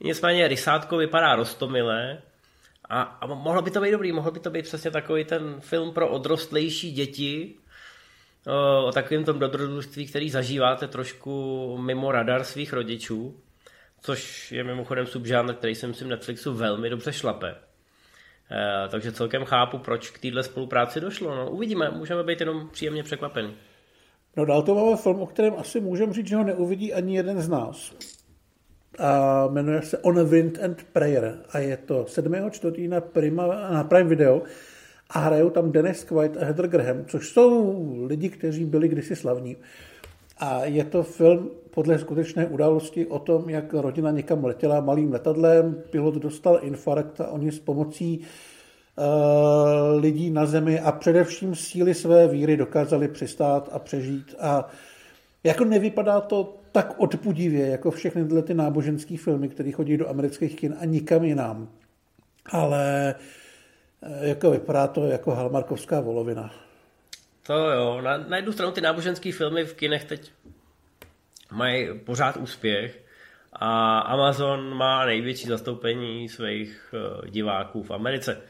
[0.00, 2.22] Nicméně Rysátko vypadá rostomilé
[2.88, 5.92] a, a mohlo by to být dobrý, mohl by to být přesně takový ten film
[5.94, 7.54] pro odrostlejší děti,
[8.46, 13.40] o, o takovém tom dobrodružství, který zažíváte trošku mimo radar svých rodičů,
[14.00, 17.54] což je mimochodem subžánr, který si myslím Netflixu velmi dobře šlape.
[18.52, 21.34] Eh, takže celkem chápu, proč k téhle spolupráci došlo.
[21.34, 23.54] No, uvidíme, můžeme být jenom příjemně překvapení.
[24.36, 27.40] No dál to máme film, o kterém asi můžeme říct, že ho neuvidí ani jeden
[27.40, 27.92] z nás.
[28.98, 32.50] A jmenuje se On Wind and Prayer a je to 7.
[32.50, 34.42] čtvrtý na, Prima, na Prime Video
[35.10, 39.56] a hrajou tam Dennis Quaid a Heather Graham, což jsou lidi, kteří byli kdysi slavní.
[40.42, 45.82] A je to film podle skutečné události o tom, jak rodina někam letěla malým letadlem,
[45.90, 52.28] pilot dostal infarkt a oni s pomocí uh, lidí na zemi a především síly své
[52.28, 54.34] víry dokázali přistát a přežít.
[54.40, 54.68] A
[55.44, 60.56] jako nevypadá to tak odpudivě, jako všechny tyhle ty náboženské filmy, které chodí do amerických
[60.56, 61.68] kin a nikam jinam.
[62.52, 63.14] Ale
[64.02, 66.50] eh, jako vypadá to jako halmarkovská volovina.
[67.46, 70.32] To jo, na, na jednu stranu ty náboženské filmy v kinech teď
[71.50, 73.04] mají pořád úspěch
[73.52, 78.42] a Amazon má největší zastoupení svých eh, diváků v Americe.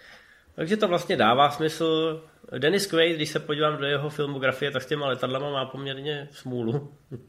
[0.54, 2.22] Takže to vlastně dává smysl.
[2.58, 6.94] Dennis Quaid, když se podívám do jeho filmografie, tak s těma letadlama má poměrně smůlu.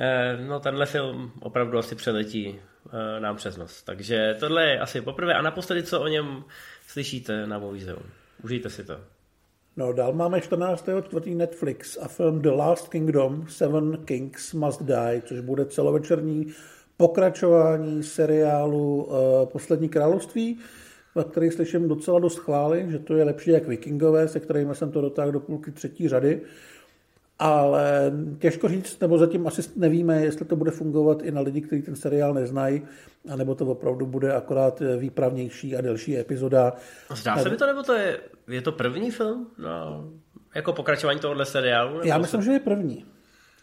[0.00, 3.82] Eh, no tenhle film opravdu asi přeletí eh, nám přes nos.
[3.82, 6.44] Takže tohle je asi poprvé a naposledy, co o něm
[6.86, 8.02] slyšíte na Movizeum.
[8.42, 9.00] Užijte si to.
[9.78, 10.88] No, dál máme 14.
[11.02, 16.46] čtvrtý Netflix a film The Last Kingdom, Seven Kings Must Die, což bude celovečerní
[16.96, 19.14] pokračování seriálu uh,
[19.44, 20.58] Poslední království,
[21.16, 24.90] na který slyším docela dost chvály, že to je lepší jak Vikingové, se kterými jsem
[24.90, 26.40] to dotáhl do půlky třetí řady.
[27.38, 31.82] Ale těžko říct, nebo zatím asi nevíme, jestli to bude fungovat i na lidi, kteří
[31.82, 32.82] ten seriál neznají,
[33.32, 36.72] anebo to opravdu bude akorát výpravnější a delší epizoda.
[37.14, 39.46] Zdá se mi to, nebo to je, je to první film?
[39.58, 40.08] No,
[40.54, 42.00] jako pokračování tohohle seriálu?
[42.04, 42.46] Já myslím, se...
[42.46, 43.04] že je první.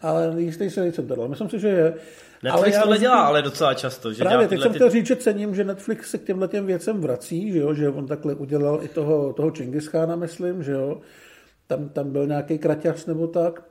[0.00, 1.28] Ale jistý se nejsem tohle.
[1.28, 1.94] Myslím si, že je.
[2.42, 4.12] Netflix ale tohle dělá ale docela často.
[4.12, 7.00] Že právě, teď jsem chtěl říct, že cením, že Netflix se k těmhle těm věcem
[7.00, 7.74] vrací, že, jo?
[7.74, 11.00] že on takhle udělal i toho, toho Chingischána, myslím, že jo
[11.66, 13.62] tam, tam byl nějaký kraťař nebo tak.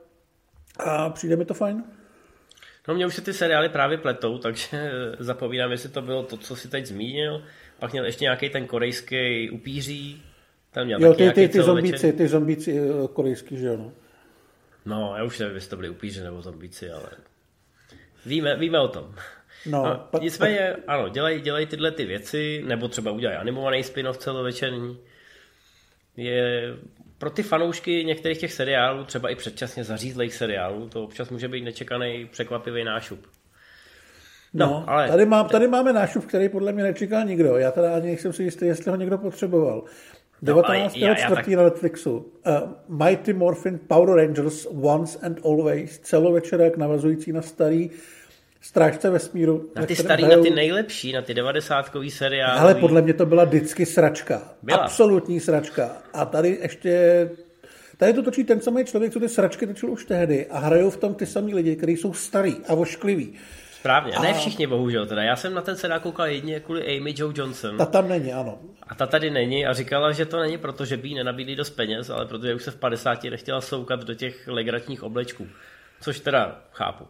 [0.78, 1.84] A přijde mi to fajn.
[2.88, 6.56] No mě už se ty seriály právě pletou, takže zapovídám, jestli to bylo to, co
[6.56, 7.42] si teď zmínil.
[7.78, 10.22] Pak měl ještě nějaký ten korejský upíří.
[10.70, 13.76] Tam měl jo, ty, ty, ty zombíci, ty zombíci eh, korejský, že jo.
[13.76, 13.92] No.
[14.84, 17.10] no, já už nevím, jestli to byli upíři nebo zombíci, ale
[18.26, 19.14] víme, víme o tom.
[19.66, 20.84] No, no, pak, nicméně, pak...
[20.86, 24.98] ano, dělají dělaj tyhle ty věci, nebo třeba udělají animovaný spin-off celovečerní.
[26.16, 26.74] Je
[27.18, 31.64] pro ty fanoušky některých těch seriálů, třeba i předčasně zařízlých seriálů, to občas může být
[31.64, 33.26] nečekaný překvapivý nášup.
[34.54, 35.08] No, no ale...
[35.08, 37.56] tady, mám, tady máme nášup, který podle mě nečekal nikdo.
[37.56, 39.84] Já teda ani nejsem si jistý, jestli ho někdo potřeboval.
[40.42, 40.94] 19.
[40.94, 41.48] No, já, já, tak...
[41.48, 42.16] na Netflixu.
[42.18, 47.90] Uh, Mighty Morphin Power Rangers Once and Always, celovečerek navazující na starý
[48.66, 49.70] Strážce vesmíru.
[49.76, 50.42] Na ty starý, hrajou...
[50.42, 52.60] na ty nejlepší, na ty devadesátkový seriály.
[52.60, 54.42] Ale podle mě to byla vždycky sračka.
[54.62, 54.78] Byla.
[54.78, 55.90] Absolutní sračka.
[56.12, 57.30] A tady ještě
[57.96, 60.96] Tady to točí ten samý člověk, co ty sračky točil už tehdy a hrajou v
[60.96, 63.34] tom ty samý lidi, kteří jsou starý a oškliví.
[63.72, 64.22] Správně, a...
[64.22, 65.22] ne všichni bohužel teda.
[65.22, 67.76] Já jsem na ten seriál koukal jedině kvůli Amy Jo Johnson.
[67.76, 68.58] Ta tam není, ano.
[68.88, 71.70] A ta tady není a říkala, že to není proto, že by jí nenabídli dost
[71.70, 75.46] peněz, ale protože už se v 50 nechtěla soukat do těch legratních oblečků.
[76.00, 77.04] Což teda chápu.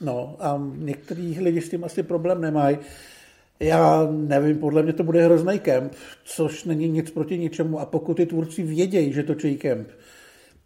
[0.00, 2.78] No a některý lidi s tím asi problém nemají.
[3.60, 5.92] Já nevím, podle mě to bude hrozný kemp,
[6.24, 9.88] což není nic proti ničemu a pokud ty tvůrci vědějí, že točí kemp,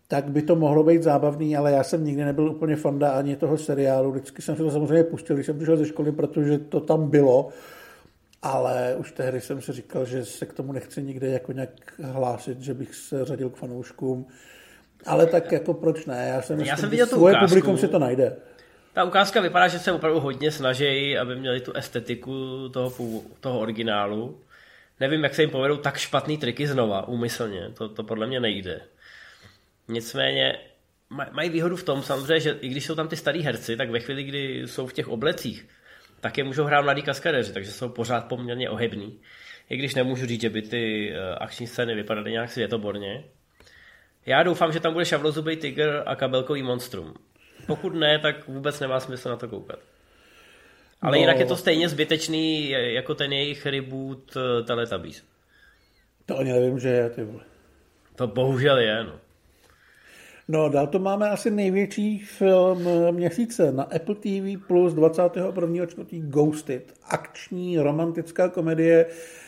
[0.08, 3.58] tak by to mohlo být zábavný, ale já jsem nikdy nebyl úplně fanda ani toho
[3.58, 4.10] seriálu.
[4.10, 7.48] Vždycky jsem se to samozřejmě pustil, když jsem přišel ze školy, protože to tam bylo,
[8.42, 11.70] ale už tehdy jsem si říkal, že se k tomu nechci nikde jako nějak
[12.02, 14.26] hlásit, že bych se řadil k fanouškům.
[15.06, 16.26] Ale tak jako proč ne?
[16.34, 17.48] Já jsem, já jsem viděl tu svoje ukázku.
[17.48, 18.36] publikum si to najde.
[18.94, 22.92] Ta ukázka vypadá, že se opravdu hodně snaží, aby měli tu estetiku toho,
[23.40, 24.40] toho originálu.
[25.00, 27.70] Nevím, jak se jim povedou tak špatný triky znova, úmyslně.
[27.78, 28.80] To, to podle mě nejde.
[29.88, 30.58] Nicméně
[31.32, 34.00] mají výhodu v tom samozřejmě, že i když jsou tam ty starý herci, tak ve
[34.00, 35.68] chvíli, kdy jsou v těch oblecích,
[36.20, 39.20] tak je můžou hrát mladí kaskadeři, takže jsou pořád poměrně ohební.
[39.70, 43.24] I když nemůžu říct, že by ty eh, akční scény vypadaly nějak světoborně.
[44.26, 47.14] Já doufám, že tam bude šavlozubý tiger a kabelkový monstrum.
[47.66, 49.78] Pokud ne, tak vůbec nemá smysl na to koukat.
[51.02, 55.22] Ale no, jinak je to stejně zbytečný jako ten jejich reboot eh, Teletubbies.
[56.26, 57.44] To ani nevím, že je, ty vole.
[58.16, 59.12] To bohužel je, no.
[60.48, 65.86] No, dál to máme asi největší film měsíce na Apple TV plus 21.
[65.86, 66.94] čtvrtý Ghosted.
[67.04, 69.43] Akční romantická komedie Eh,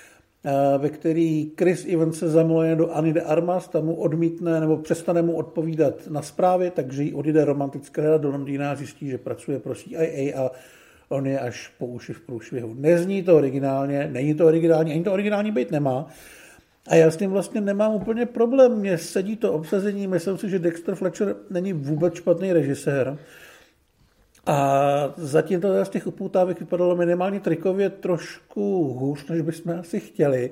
[0.78, 5.22] ve který Chris Evans se zamluje do Anny de Armas, tam mu odmítne nebo přestane
[5.22, 9.74] mu odpovídat na zprávy, takže jí odjde romantická do Londýna a zjistí, že pracuje pro
[9.74, 10.50] CIA a
[11.08, 12.74] on je až po uši v průšvihu.
[12.74, 16.06] Nezní to originálně, není to originální, ani to originální být nemá.
[16.88, 18.78] A já s tím vlastně nemám úplně problém.
[18.78, 23.18] Mně sedí to obsazení, myslím si, že Dexter Fletcher není vůbec špatný režisér.
[24.46, 30.50] A zatím to z těch upoutávek vypadalo minimálně trikově trošku hůř, než bychom asi chtěli.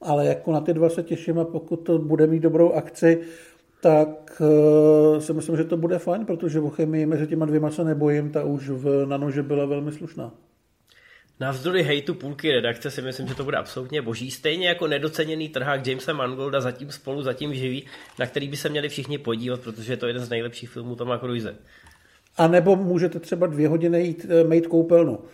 [0.00, 3.20] Ale jako na ty dva se těším a pokud to bude mít dobrou akci,
[3.80, 7.84] tak uh, si myslím, že to bude fajn, protože o chemii mezi těma dvěma se
[7.84, 10.32] nebojím, ta už v nanože byla velmi slušná.
[11.40, 14.30] Navzdory hejtu půlky redakce si myslím, že to bude absolutně boží.
[14.30, 17.86] Stejně jako nedoceněný trhák Jamesa Mangolda zatím spolu zatím živí,
[18.18, 21.18] na který by se měli všichni podívat, protože je to jeden z nejlepších filmů Toma
[21.18, 21.56] Cruise.
[22.36, 25.24] A nebo můžete třeba dvě hodiny jít eh, mít koupelnu.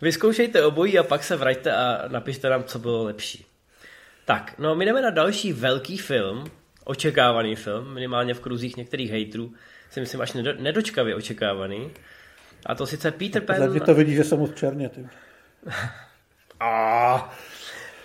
[0.00, 3.46] Vyzkoušejte obojí a pak se vraťte a napište nám, co bylo lepší.
[4.24, 6.44] Tak, no my jdeme na další velký film,
[6.84, 9.52] očekávaný film, minimálně v kruzích některých hejtrů,
[9.90, 11.90] si myslím až nedo, nedočkavě očekávaný.
[12.66, 13.56] A to sice Peter Pan...
[13.58, 15.06] Takže to vidí, že jsem moc černě, ty.
[16.60, 17.34] A,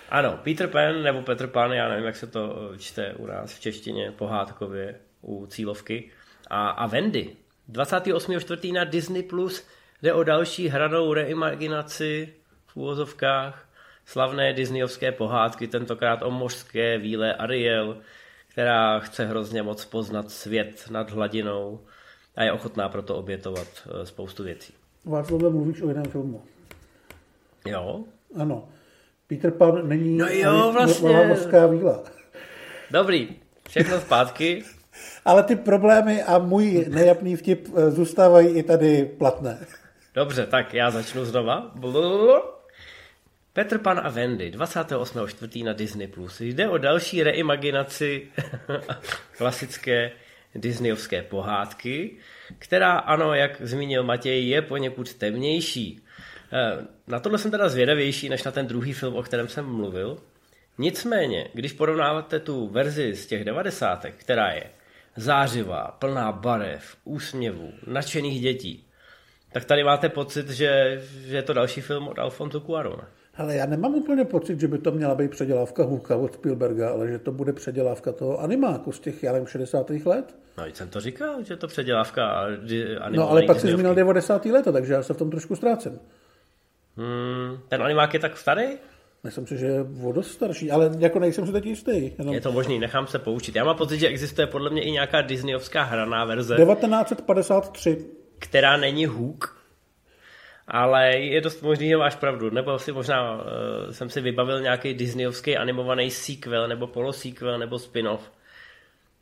[0.09, 3.59] ano, Peter Pan nebo Petr Pan, já nevím, jak se to čte u nás v
[3.59, 6.11] češtině, pohádkově, u cílovky.
[6.47, 7.35] A, a Wendy,
[7.71, 8.73] 28.4.
[8.73, 9.67] na Disney+, Plus
[10.01, 12.33] jde o další hranou reimaginaci
[12.67, 13.69] v úvozovkách
[14.05, 17.97] slavné disneyovské pohádky, tentokrát o mořské víle Ariel,
[18.47, 21.79] která chce hrozně moc poznat svět nad hladinou
[22.35, 24.73] a je ochotná proto obětovat eh, spoustu věcí.
[25.05, 26.43] Václav, mluvíš o jiném filmu.
[27.65, 28.03] Jo?
[28.39, 28.69] Ano.
[29.27, 31.27] Peter Pan není no jo, vlastně.
[31.27, 32.03] mořská víla.
[32.91, 33.29] Dobrý,
[33.69, 34.63] všechno zpátky.
[35.25, 39.65] Ale ty problémy a můj nejapný vtip eh, zůstávají i tady platné.
[40.13, 41.71] Dobře, tak já začnu znova.
[41.75, 42.53] Blablabla.
[43.53, 45.65] Petr Pan a Wendy, 28.4.
[45.65, 46.09] na Disney+.
[46.39, 48.27] Jde o další reimaginaci
[49.37, 50.11] klasické
[50.55, 52.17] disneyovské pohádky,
[52.59, 56.01] která, ano, jak zmínil Matěj, je poněkud temnější.
[56.53, 60.17] Eh, na tohle jsem teda zvědavější, než na ten druhý film, o kterém jsem mluvil.
[60.77, 64.63] Nicméně, když porovnáváte tu verzi z těch devadesátek, která je
[65.15, 68.87] zářivá, plná barev, úsměvů, nadšených dětí,
[69.51, 73.07] tak tady máte pocit, že, že je to další film od Alfonso Cuarona.
[73.37, 77.07] Ale já nemám úplně pocit, že by to měla být předělávka Hulka od Spielberga, ale
[77.07, 79.89] že to bude předělávka toho animáku z těch, já nevím, 60.
[79.89, 80.35] let.
[80.57, 83.17] No, jsem to říkal, že to předělávka animovaný.
[83.17, 84.45] No, ale pak si zmínil 90.
[84.45, 85.99] leta, takže já se v tom trošku ztrácím.
[86.97, 88.67] Hmm, ten animák je tak starý?
[89.23, 92.11] Myslím si, že je o dost starší, ale jako nejsem si teď jistý.
[92.17, 92.33] Jenom...
[92.33, 93.55] Je to možný, nechám se poučit.
[93.55, 96.55] Já mám pocit, že existuje podle mě i nějaká disneyovská hraná verze.
[96.55, 98.05] 1953.
[98.39, 99.63] Která není Hook,
[100.67, 102.49] ale je dost možný, že máš pravdu.
[102.49, 103.41] Nebo si možná uh,
[103.91, 108.31] jsem si vybavil nějaký disneyovský animovaný sequel, nebo polosequel, nebo spin-off.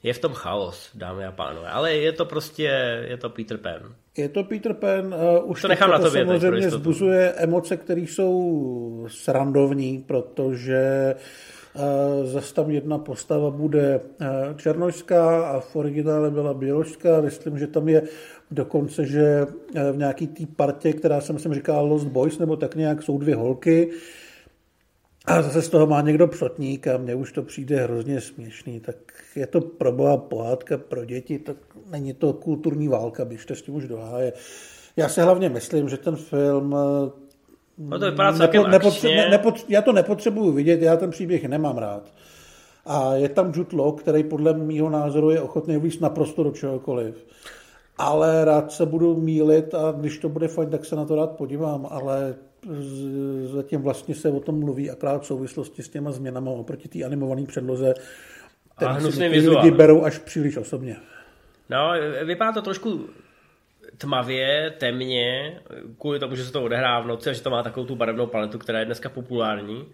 [0.03, 2.63] Je v tom chaos, dámy a pánové, ale je to prostě,
[3.09, 3.81] je to Peter Pan.
[4.17, 8.01] Je to Peter Pan, uh, už to, nechám to, na tobě samozřejmě zbuzuje emoce, které
[8.01, 11.15] jsou srandovní, protože
[11.73, 17.21] uh, zase tam jedna postava bude uh, černožská a v originále byla běložská.
[17.21, 18.01] Myslím, že tam je
[18.51, 19.45] dokonce, že
[19.91, 23.35] v nějaký té partě, která se myslím říká Lost Boys, nebo tak nějak jsou dvě
[23.35, 23.91] holky,
[25.25, 28.79] a zase z toho má někdo přotník a mně už to přijde hrozně směšný.
[28.79, 28.95] Tak
[29.35, 31.57] je to proboha pohádka pro děti, tak
[31.91, 34.33] není to kulturní válka, běžte s tím už do háje.
[34.97, 36.75] Já si hlavně myslím, že ten film
[37.77, 41.77] No to vypadá nepo, nepotře- ne, nepotře- Já to nepotřebuju vidět, já ten příběh nemám
[41.77, 42.13] rád.
[42.85, 47.25] A je tam Jude Law, který podle mýho názoru je ochotný víc naprosto do čehokoliv.
[47.97, 51.31] Ale rád se budu mílit a když to bude fajn, tak se na to rád
[51.31, 52.35] podívám, ale
[53.43, 57.45] zatím vlastně se o tom mluví akrát v souvislosti s těma změnama oproti té animované
[57.45, 57.93] předloze,
[58.75, 60.95] které si lidi berou až příliš osobně.
[61.69, 61.93] No,
[62.25, 63.09] vypadá to trošku
[63.97, 65.59] tmavě, temně,
[65.99, 68.27] kvůli tomu, že se to odehrává v noci a že to má takovou tu barevnou
[68.27, 69.85] paletu, která je dneska populární.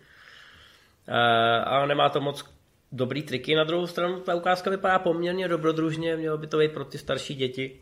[1.63, 2.45] A nemá to moc
[2.91, 3.56] dobrý triky.
[3.56, 7.36] Na druhou stranu ta ukázka vypadá poměrně dobrodružně, mělo by to být pro ty starší
[7.36, 7.80] děti.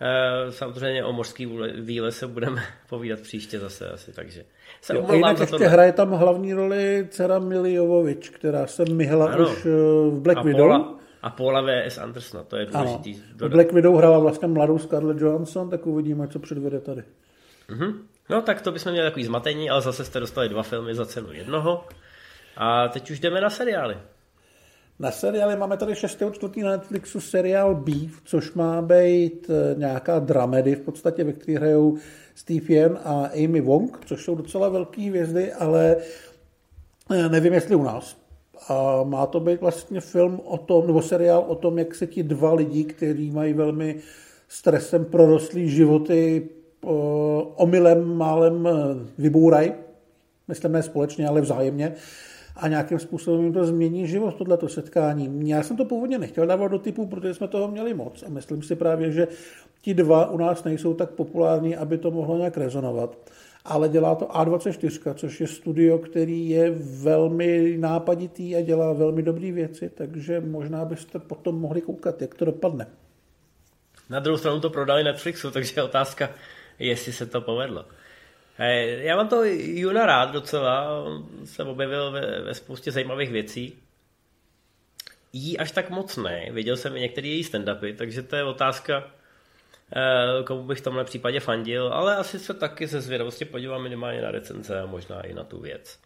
[0.00, 4.44] Eh, samozřejmě o mořský výle se budeme povídat příště zase asi, takže
[4.80, 5.68] se jo, jinak ještě tohle.
[5.68, 9.48] hraje tam hlavní roli dcera Mili Jovovič, která se myhla ano.
[9.48, 9.70] už eh,
[10.10, 10.68] v Black a Widow.
[10.68, 11.98] Paula, a Paula V.S.
[11.98, 13.14] Anderson, to je důležitý.
[13.14, 13.48] Ano.
[13.48, 17.02] V Black Widow hrála vlastně mladou Scarlett Johansson, tak uvidíme, co předvede tady.
[17.70, 17.94] Mm-hmm.
[18.30, 21.32] No tak to bychom měli takový zmatení, ale zase jste dostali dva filmy za cenu
[21.32, 21.84] jednoho.
[22.56, 23.96] A teď už jdeme na seriály.
[25.00, 26.64] Na seriály máme tady 6.4.
[26.64, 31.96] na Netflixu seriál Beef, což má být eh, nějaká dramedy v podstatě, ve které hrajou
[32.34, 35.96] Steve Yen a Amy Wong, což jsou docela velké hvězdy, ale
[37.10, 38.16] eh, nevím, jestli u nás.
[38.68, 42.22] A má to být vlastně film o tom, nebo seriál o tom, jak se ti
[42.22, 43.96] dva lidi, kteří mají velmi
[44.48, 46.48] stresem prorostlý životy,
[47.56, 48.72] omylem málem eh,
[49.18, 49.72] vybourají,
[50.48, 51.94] myslím ne společně, ale vzájemně
[52.58, 55.48] a nějakým způsobem jim to změní život, tohleto setkání.
[55.48, 58.62] Já jsem to původně nechtěl dávat do typu, protože jsme toho měli moc a myslím
[58.62, 59.28] si právě, že
[59.80, 63.16] ti dva u nás nejsou tak populární, aby to mohlo nějak rezonovat.
[63.64, 66.70] Ale dělá to A24, což je studio, který je
[67.02, 72.44] velmi nápaditý a dělá velmi dobré věci, takže možná byste potom mohli koukat, jak to
[72.44, 72.86] dopadne.
[74.10, 76.30] Na druhou stranu to prodali Netflixu, takže je otázka,
[76.78, 77.84] jestli se to povedlo.
[78.98, 83.78] Já mám to Juna rád docela, on se objevil ve, ve spoustě zajímavých věcí.
[85.32, 89.04] Jí až tak moc ne, viděl jsem i některé její stand-upy, takže to je otázka,
[89.96, 94.22] eh, komu bych v tomhle případě fandil, ale asi se taky ze zvědavosti podívám minimálně
[94.22, 95.98] na recenze a možná i na tu věc.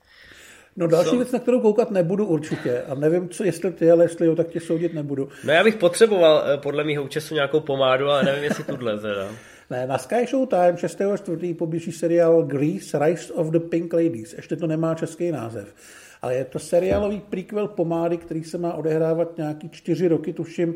[0.76, 1.16] No další Co?
[1.16, 2.82] věc, na kterou koukat nebudu určitě.
[2.82, 5.28] A nevím, co, jestli ty, ale jestli jo, tak tě soudit nebudu.
[5.44, 9.28] No já bych potřeboval eh, podle mého účesu nějakou pomádu, ale nevím, jestli tuhle teda.
[9.72, 11.54] Ne, na Sky Showtime 6.4.
[11.54, 14.32] poběží seriál Grease Rise of the Pink Ladies.
[14.32, 15.74] Ještě to nemá český název.
[16.22, 20.74] Ale je to seriálový prequel pomády, který se má odehrávat nějaký čtyři roky, tuším,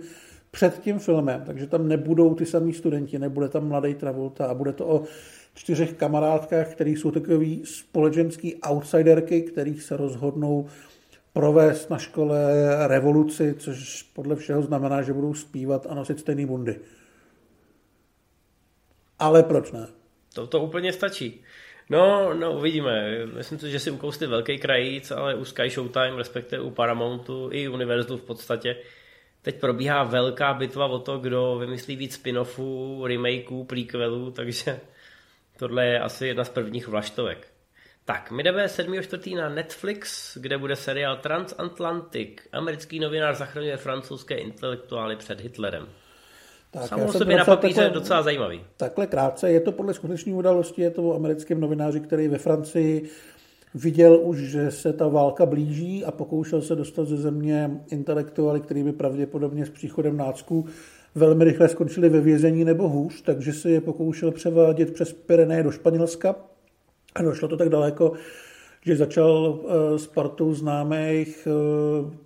[0.51, 4.72] před tím filmem, takže tam nebudou ty samý studenti, nebude tam mladý Travolta a bude
[4.72, 5.03] to o
[5.55, 10.66] čtyřech kamarádkách, který jsou takový společenský outsiderky, který se rozhodnou
[11.32, 12.38] provést na škole
[12.86, 16.76] revoluci, což podle všeho znamená, že budou zpívat a nosit stejný bundy.
[19.19, 19.87] Ale proč ne?
[20.35, 21.45] To, to úplně stačí.
[21.91, 23.27] No, no, uvidíme.
[23.27, 27.69] Myslím si, že si ukousli velký krajíc, ale u Sky Showtime, respektive u Paramountu i
[27.69, 28.77] Univerzu v podstatě,
[29.43, 34.81] teď probíhá velká bitva o to, kdo vymyslí víc spin-offů, remakeů, prequelů, takže
[35.59, 37.49] tohle je asi jedna z prvních vlaštovek.
[38.05, 39.37] Tak, my jdeme 7.4.
[39.37, 42.49] na Netflix, kde bude seriál Transatlantic.
[42.53, 45.89] Americký novinář zachraňuje francouzské intelektuály před Hitlerem.
[46.81, 48.61] Tak, Samo sobě na papíře takhle, docela zajímavý.
[48.77, 53.09] Takhle krátce, je to podle skutečné události, je to o americkém novináři, který ve Francii
[53.74, 58.83] viděl už, že se ta válka blíží a pokoušel se dostat ze země intelektuály, který
[58.83, 60.66] by pravděpodobně s příchodem nácku
[61.14, 65.70] velmi rychle skončili ve vězení nebo hůř, takže se je pokoušel převádět přes Pyreneje do
[65.70, 66.35] Španělska
[67.14, 68.12] a došlo to tak daleko,
[68.87, 71.51] že začal eh, s partou známých eh,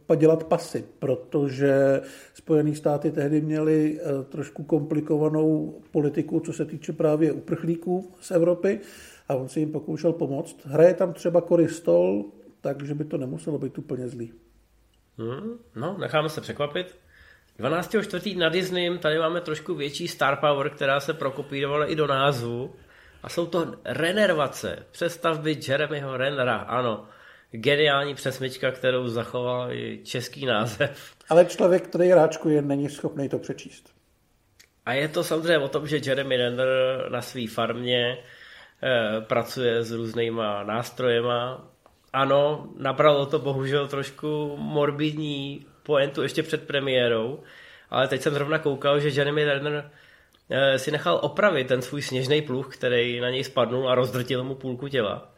[0.07, 2.01] padělat pasy, protože
[2.35, 8.81] Spojené státy tehdy měly eh, trošku komplikovanou politiku, co se týče právě uprchlíků z Evropy
[9.29, 10.57] a on si jim pokoušel pomoct.
[10.65, 12.25] Hraje tam třeba Cory Stoll,
[12.61, 14.33] takže by to nemuselo být úplně zlý.
[15.19, 16.97] Hmm, no, necháme se překvapit.
[17.59, 18.39] 12.4.
[18.39, 22.71] na Disney tady máme trošku větší star power, která se prokopírovala i do názvu.
[23.23, 27.09] A jsou to renervace, přestavby Jeremyho Renera, ano.
[27.51, 31.15] Geniální přesmička, kterou zachoval i český název.
[31.29, 33.93] Ale člověk, který ráčkuje, není schopný to přečíst.
[34.87, 36.69] A je to samozřejmě o tom, že Jeremy Renner
[37.09, 38.19] na své farmě
[38.83, 41.71] eh, pracuje s různýma nástrojema.
[42.13, 47.43] Ano, nabralo to bohužel trošku morbidní poentu ještě před premiérou,
[47.91, 49.91] ale teď jsem zrovna koukal, že Jeremy Renner
[50.77, 54.89] si nechal opravit ten svůj sněžný pluch, který na něj spadnul a rozdrtil mu půlku
[54.89, 55.33] těla.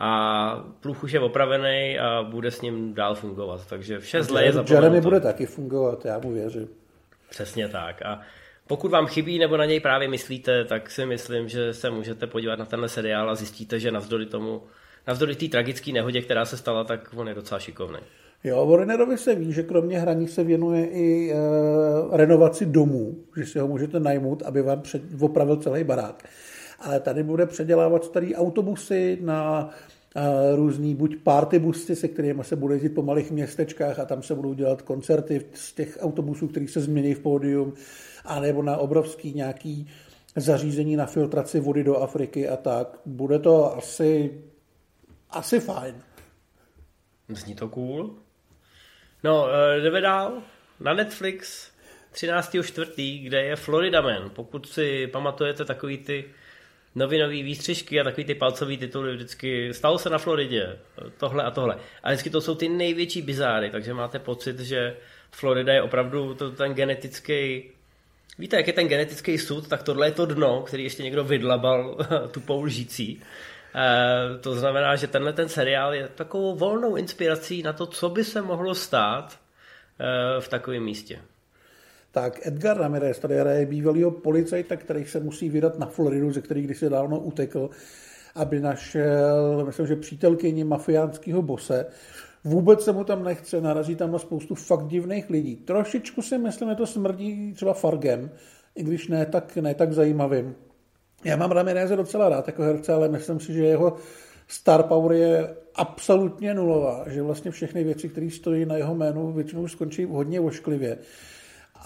[0.00, 3.66] A pluch už je opravený a bude s ním dál fungovat.
[3.66, 6.68] Takže vše zlé je Jeremy bude taky fungovat, já mu věřím.
[7.30, 8.02] Přesně tak.
[8.02, 8.20] A
[8.66, 12.58] pokud vám chybí nebo na něj právě myslíte, tak si myslím, že se můžete podívat
[12.58, 14.62] na tenhle seriál a zjistíte, že navzdory tomu,
[15.06, 17.98] navzdory té tragické nehodě, která se stala, tak on je docela šikovný.
[18.44, 21.36] Jo, o Rennerovi se ví, že kromě hraní se věnuje i e,
[22.16, 26.28] renovaci domů, že si ho můžete najmout, aby vám před, opravil celý barák.
[26.80, 29.70] Ale tady bude předělávat starý autobusy na
[30.14, 34.22] e, různý buď party busy, se kterými se bude jezdit po malých městečkách a tam
[34.22, 37.72] se budou dělat koncerty z těch autobusů, které se změní v pódium,
[38.24, 39.88] anebo na obrovský nějaký
[40.36, 43.00] zařízení na filtraci vody do Afriky a tak.
[43.06, 44.40] Bude to asi,
[45.30, 45.94] asi fajn.
[47.28, 48.23] Zní to cool.
[49.24, 50.42] No, eh, jdeme dál
[50.80, 51.70] na Netflix
[52.12, 54.30] 13.4., kde je Florida Man.
[54.30, 56.24] Pokud si pamatujete takový ty
[56.94, 60.78] novinové výstřižky a takový ty palcový tituly vždycky stalo se na Floridě,
[61.16, 61.76] tohle a tohle.
[62.02, 64.96] A vždycky to jsou ty největší bizáry, takže máte pocit, že
[65.30, 67.70] Florida je opravdu to, ten genetický
[68.38, 71.96] Víte, jak je ten genetický sud, tak tohle je to dno, který ještě někdo vydlabal
[72.30, 73.22] tupou lžící.
[73.74, 78.24] Eh, to znamená, že tenhle ten seriál je takovou volnou inspirací na to, co by
[78.24, 79.38] se mohlo stát
[80.00, 81.18] eh, v takovém místě.
[82.10, 86.62] Tak Edgar Ramirez tady hraje bývalýho policajta, který se musí vydat na Floridu, ze který
[86.62, 87.70] když se dávno utekl,
[88.34, 91.86] aby našel, myslím, že přítelkyni mafiánského bose.
[92.44, 95.56] Vůbec se mu tam nechce, narazí tam na spoustu fakt divných lidí.
[95.56, 98.30] Trošičku si myslím, že to smrdí třeba Fargem,
[98.74, 100.54] i když ne tak, ne tak zajímavým.
[101.24, 103.96] Já mám Ramireze docela rád jako herce, ale myslím si, že jeho
[104.48, 109.68] star power je absolutně nulová, že vlastně všechny věci, které stojí na jeho jménu, většinou
[109.68, 110.98] skončí hodně ošklivě.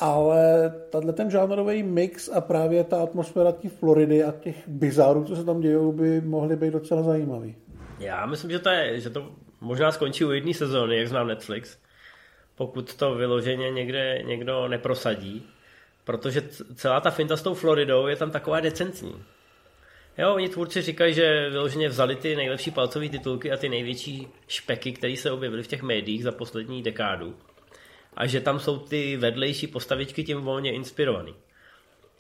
[0.01, 5.36] Ale tato ten žánrový mix a právě ta atmosféra té Floridy a těch bizárů, co
[5.36, 7.57] se tam dějou, by mohly být docela zajímavý.
[7.99, 11.78] Já myslím, že to, je, že to možná skončí u jedné sezóny, jak znám Netflix,
[12.55, 15.47] pokud to vyloženě někde někdo neprosadí
[16.09, 16.43] protože
[16.75, 19.25] celá ta finta s tou Floridou je tam taková decentní.
[20.19, 24.93] Jo, oni tvůrci říkají, že vyloženě vzali ty nejlepší palcové titulky a ty největší špeky,
[24.93, 27.37] které se objevily v těch médiích za poslední dekádu.
[28.17, 31.35] A že tam jsou ty vedlejší postavičky tím volně inspirovaný.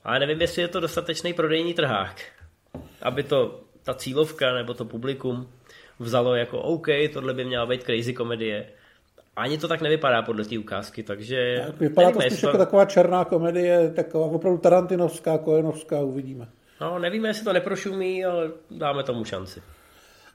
[0.04, 2.22] Ale nevím, jestli je to dostatečný prodejní trhák,
[3.02, 5.52] aby to ta cílovka nebo to publikum
[5.98, 8.70] vzalo jako OK, tohle by měla být crazy komedie.
[9.38, 11.62] Ani to tak nevypadá podle té ukázky, takže...
[11.66, 12.46] Tak vypadá nevíme, to spíš to...
[12.46, 16.48] jako taková černá komedie, taková opravdu tarantinovská, kojenovská, uvidíme.
[16.80, 19.62] No, nevíme, jestli to neprošumí, ale dáme tomu šanci.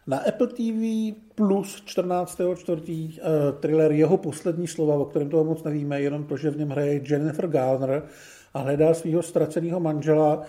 [0.07, 3.09] Na Apple TV plus 14.4.
[3.09, 6.57] Uh, eh, thriller Jeho poslední slova, o kterém toho moc nevíme, jenom to, že v
[6.57, 8.03] něm hraje Jennifer Garner
[8.53, 10.41] a hledá svého ztraceného manžela,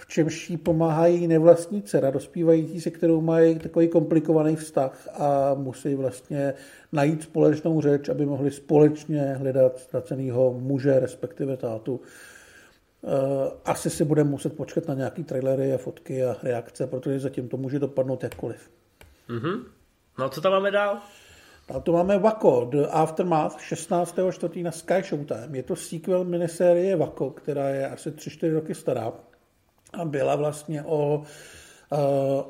[0.00, 5.94] v čemž jí pomáhají nevlastní dcera, dospívající, se kterou mají takový komplikovaný vztah a musí
[5.94, 6.54] vlastně
[6.92, 12.00] najít společnou řeč, aby mohli společně hledat ztraceného muže, respektive tátu.
[13.04, 17.48] Eh, asi si budeme muset počkat na nějaký trailery a fotky a reakce, protože zatím
[17.48, 18.70] to může dopadnout jakkoliv.
[19.28, 19.64] Mm-hmm.
[20.18, 20.98] No co tam máme dál?
[21.74, 24.62] A to máme Vako, The Aftermath, 16.4.
[24.64, 25.56] na Sky Showtime.
[25.56, 29.12] Je to sequel minisérie Vako, která je asi 3-4 roky stará
[29.92, 31.22] a byla vlastně o
[31.92, 31.98] uh,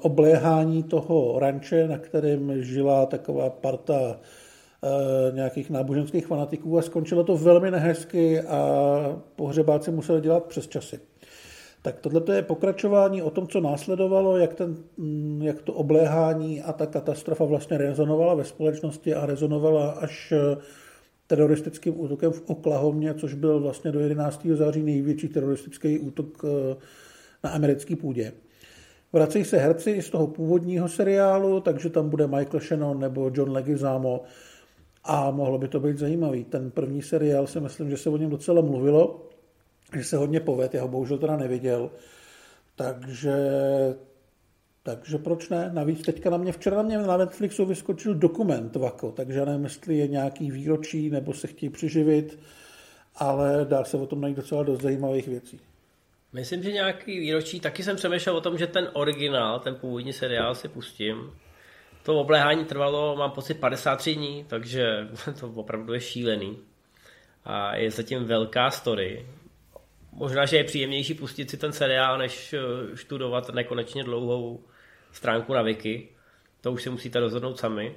[0.01, 7.37] obléhání toho ranče, na kterém žila taková parta uh, nějakých náboženských fanatiků a skončilo to
[7.37, 8.61] velmi nehezky a
[9.37, 11.01] pohřebáci museli dělat přes časy.
[11.83, 16.73] Tak tohle je pokračování o tom, co následovalo, jak, ten, mm, jak to obléhání a
[16.73, 20.57] ta katastrofa vlastně rezonovala ve společnosti a rezonovala až eh,
[21.27, 24.47] teroristickým útokem v Oklahomě, což byl vlastně do 11.
[24.55, 26.77] září největší teroristický útok eh,
[27.45, 28.33] na americké půdě.
[29.13, 34.23] Vracejí se herci z toho původního seriálu, takže tam bude Michael Shannon nebo John Leguizamo
[35.05, 36.45] a mohlo by to být zajímavý.
[36.45, 39.29] Ten první seriál si myslím, že se o něm docela mluvilo,
[39.97, 41.91] že se hodně poved, já ho bohužel teda neviděl,
[42.77, 43.35] takže,
[44.83, 45.71] takže proč ne?
[45.75, 49.97] Navíc teďka na mě, včera na mě na Netflixu vyskočil dokument Vako, takže nevím, jestli
[49.97, 52.39] je nějaký výročí, nebo se chtějí přiživit,
[53.17, 55.61] ale dá se o tom najít docela dost zajímavých věcí.
[56.33, 60.55] Myslím, že nějaký výročí, taky jsem přemýšlel o tom, že ten originál, ten původní seriál
[60.55, 61.33] si pustím.
[62.03, 65.09] To obléhání trvalo, mám pocit, 53 dní, takže
[65.41, 66.59] to opravdu je šílený.
[67.45, 69.27] A je zatím velká story
[70.13, 74.61] možná, že je příjemnější pustit si ten seriál, než eh, studovat nekonečně dlouhou
[75.13, 76.09] stránku na Wiki.
[76.61, 77.95] To už si musíte rozhodnout sami.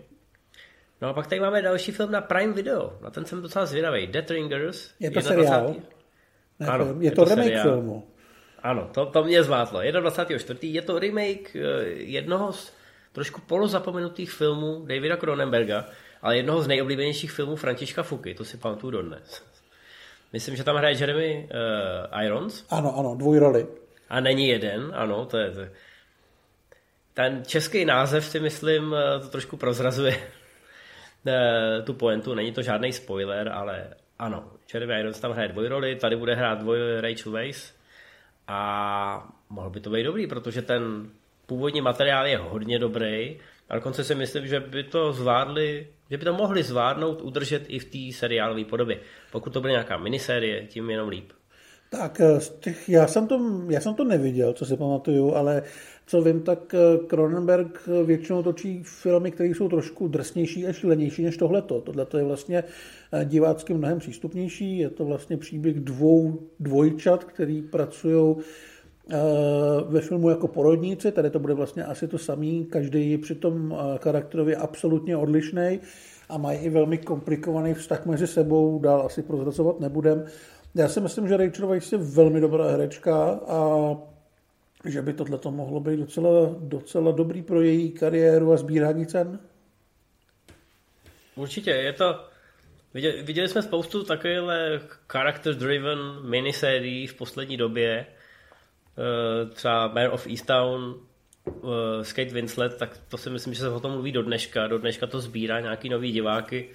[1.02, 2.98] No a pak tady máme další film na Prime Video.
[3.02, 4.08] Na ten jsem docela zvědavý.
[4.08, 4.94] Death Ringers.
[5.00, 5.44] Je to 21.
[5.44, 5.76] seriál?
[6.60, 7.64] Ne, ano, je, je to, to remake seriál.
[7.64, 8.08] filmu.
[8.64, 9.80] Ano, to, to mě zvátlo.
[9.80, 10.58] 21.4.
[10.62, 12.74] Je to remake eh, jednoho z
[13.12, 15.86] trošku polozapomenutých filmů Davida Cronenberga,
[16.22, 18.34] ale jednoho z nejoblíbenějších filmů Františka Fuky.
[18.34, 19.44] To si pamatuju dodnes.
[20.34, 21.50] Myslím, že tam hraje Jeremy
[22.12, 22.66] uh, Irons.
[22.70, 23.68] Ano, ano, dvojroli.
[24.10, 25.52] A není jeden, ano, to je...
[25.52, 25.62] To.
[27.14, 30.18] Ten český název si myslím eh, to trošku prozrazuje
[31.86, 33.88] tu pointu, není to žádný spoiler, ale
[34.20, 37.74] ano, Jeremy Irons tam hraje dvojroli, tady bude hrát dvoj Rachel Weisz
[38.48, 41.10] a mohl by to být dobrý, protože ten
[41.46, 43.38] původní materiál je hodně dobrý
[43.70, 47.80] a dokonce si myslím, že by to zvládli, že by to mohli zvládnout, udržet i
[47.80, 49.00] v té seriálové podobě.
[49.32, 51.32] Pokud to bude nějaká minisérie, tím jenom líp.
[52.00, 53.40] Tak eh, z těch, já, jsem to,
[53.70, 55.64] já jsem to neviděl, co si pamatuju, ale
[56.06, 61.38] co vím, tak eh, Cronenberg většinou točí filmy, které jsou trošku drsnější a šílenější než
[61.38, 61.82] tohleto.
[61.82, 62.64] Tohle je vlastně
[63.12, 64.78] eh, divácky mnohem přístupnější.
[64.78, 68.36] Je to vlastně příběh dvou dvojčat, který pracují
[69.10, 69.18] Eh,
[69.88, 73.98] ve filmu jako porodníci, tady to bude vlastně asi to samý, každý je přitom eh,
[73.98, 75.80] charakterově absolutně odlišný
[76.30, 80.26] a mají i velmi komplikovaný vztah mezi sebou, dál asi prozrazovat nebudem.
[80.76, 83.90] Já si myslím, že Rachel Weisz je velmi dobrá herečka a
[84.86, 89.40] že by tohle to mohlo být docela, docela dobrý pro její kariéru a sbírání cen.
[91.36, 92.26] Určitě, je to...
[92.94, 98.06] Viděli, viděli jsme spoustu takovýchhle character-driven minisérií v poslední době,
[98.98, 100.96] Eh, třeba Mayor of Easttown,
[101.46, 101.72] uh,
[102.02, 104.68] Skate Winslet, tak to si myslím, že se o tom mluví do dneška.
[104.68, 106.70] Do dneška to sbírá nějaký nový diváky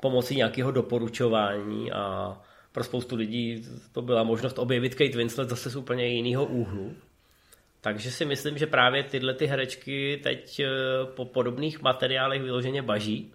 [0.00, 2.36] pomocí nějakého doporučování a
[2.72, 6.94] pro spoustu lidí to byla možnost objevit Kate Winslet zase z úplně jiného úhlu.
[7.80, 10.68] Takže si myslím, že právě tyhle ty herečky teď eh,
[11.04, 13.32] po podobných materiálech vyloženě baží.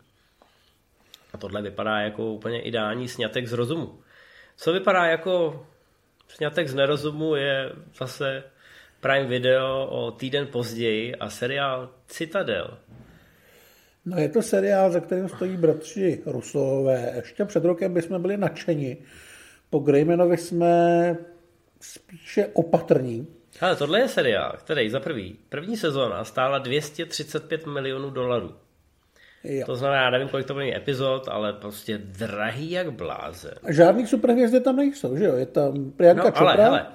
[1.33, 3.99] A tohle vypadá jako úplně ideální snětek z rozumu.
[4.57, 5.65] Co vypadá jako
[6.27, 8.43] Snětek z nerozumu je zase
[8.99, 12.77] Prime Video o týden později a seriál Citadel.
[14.05, 17.13] No je to seriál, za kterým stojí bratři Rusové.
[17.15, 18.97] Ještě před rokem bychom byli nadšeni.
[19.69, 21.15] Po Greymanovi jsme
[21.81, 23.27] spíše opatrní.
[23.61, 28.55] Ale tohle je seriál, který za prvý, první sezóna stála 235 milionů dolarů.
[29.43, 29.65] Jo.
[29.65, 33.53] To znamená, já nevím, kolik to bude epizod, ale prostě drahý jak blázen.
[33.63, 35.35] A žádný superhvězdy tam nejsou, že jo?
[35.35, 36.63] Je tam Priyanka no, ale, Chopra.
[36.63, 36.85] Hele,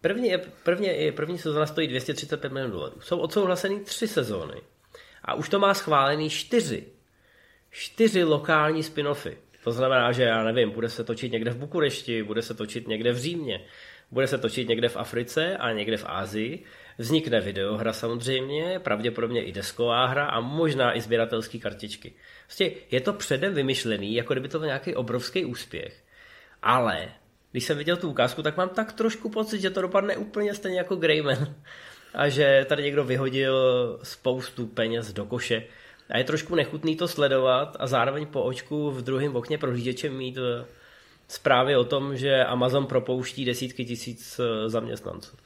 [0.00, 3.00] První, první, první sezóna stojí 235 milionů dolarů.
[3.00, 4.54] Jsou odsouhlaseny tři sezóny.
[5.24, 6.86] A už to má schválený čtyři.
[7.70, 9.36] Čtyři lokální spin-offy.
[9.66, 13.12] To znamená, že já nevím, bude se točit někde v Bukurešti, bude se točit někde
[13.12, 13.64] v Římě,
[14.10, 16.64] bude se točit někde v Africe a někde v Ázii.
[16.98, 22.12] Vznikne videohra samozřejmě, pravděpodobně i desková hra a možná i sběratelské kartičky.
[22.44, 26.04] Prostě je to předem vymyšlený, jako kdyby to byl nějaký obrovský úspěch.
[26.62, 27.08] Ale
[27.52, 30.78] když jsem viděl tu ukázku, tak mám tak trošku pocit, že to dopadne úplně stejně
[30.78, 31.54] jako Greyman.
[32.14, 33.56] A že tady někdo vyhodil
[34.02, 35.62] spoustu peněz do koše.
[36.10, 40.38] A je trošku nechutný to sledovat a zároveň po očku v druhém okně prohlížeče mít
[40.38, 40.64] eh,
[41.28, 45.36] zprávy o tom, že Amazon propouští desítky tisíc eh, zaměstnanců.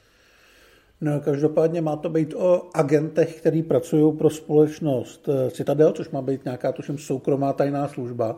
[1.01, 6.21] No, každopádně má to být o agentech, který pracují pro společnost eh, Citadel, což má
[6.21, 8.35] být nějaká, tuším, soukromá tajná služba,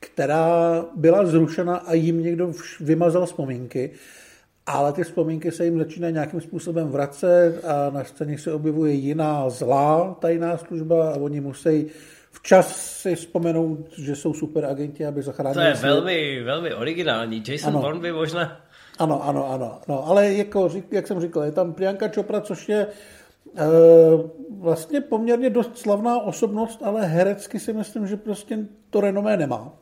[0.00, 3.90] která byla zrušena a jim někdo vymazal vzpomínky,
[4.68, 9.50] ale ty vzpomínky se jim začínají nějakým způsobem vracet a na scéně se objevuje jiná
[9.50, 11.86] zlá tajná služba a oni musí
[12.30, 15.90] včas si vzpomenout, že jsou super agenti, aby zachránili To je svět.
[15.90, 17.42] velmi, velmi originální.
[17.48, 17.80] Jason ano.
[17.80, 18.60] Bourne by možná...
[18.98, 20.06] Ano, ano, ano, ano.
[20.06, 23.66] Ale jako, jak jsem říkal, je tam Priyanka Chopra, což je e,
[24.58, 28.58] vlastně poměrně dost slavná osobnost, ale herecky si myslím, že prostě
[28.90, 29.72] to renomé nemá.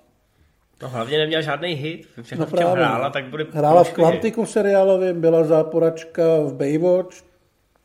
[0.82, 2.84] No hlavně neměla žádný hit, všechno no právě.
[2.84, 3.46] hrála, tak bude...
[3.52, 7.16] Hrála v Quantiku seriálovém, byla záporačka v Baywatch,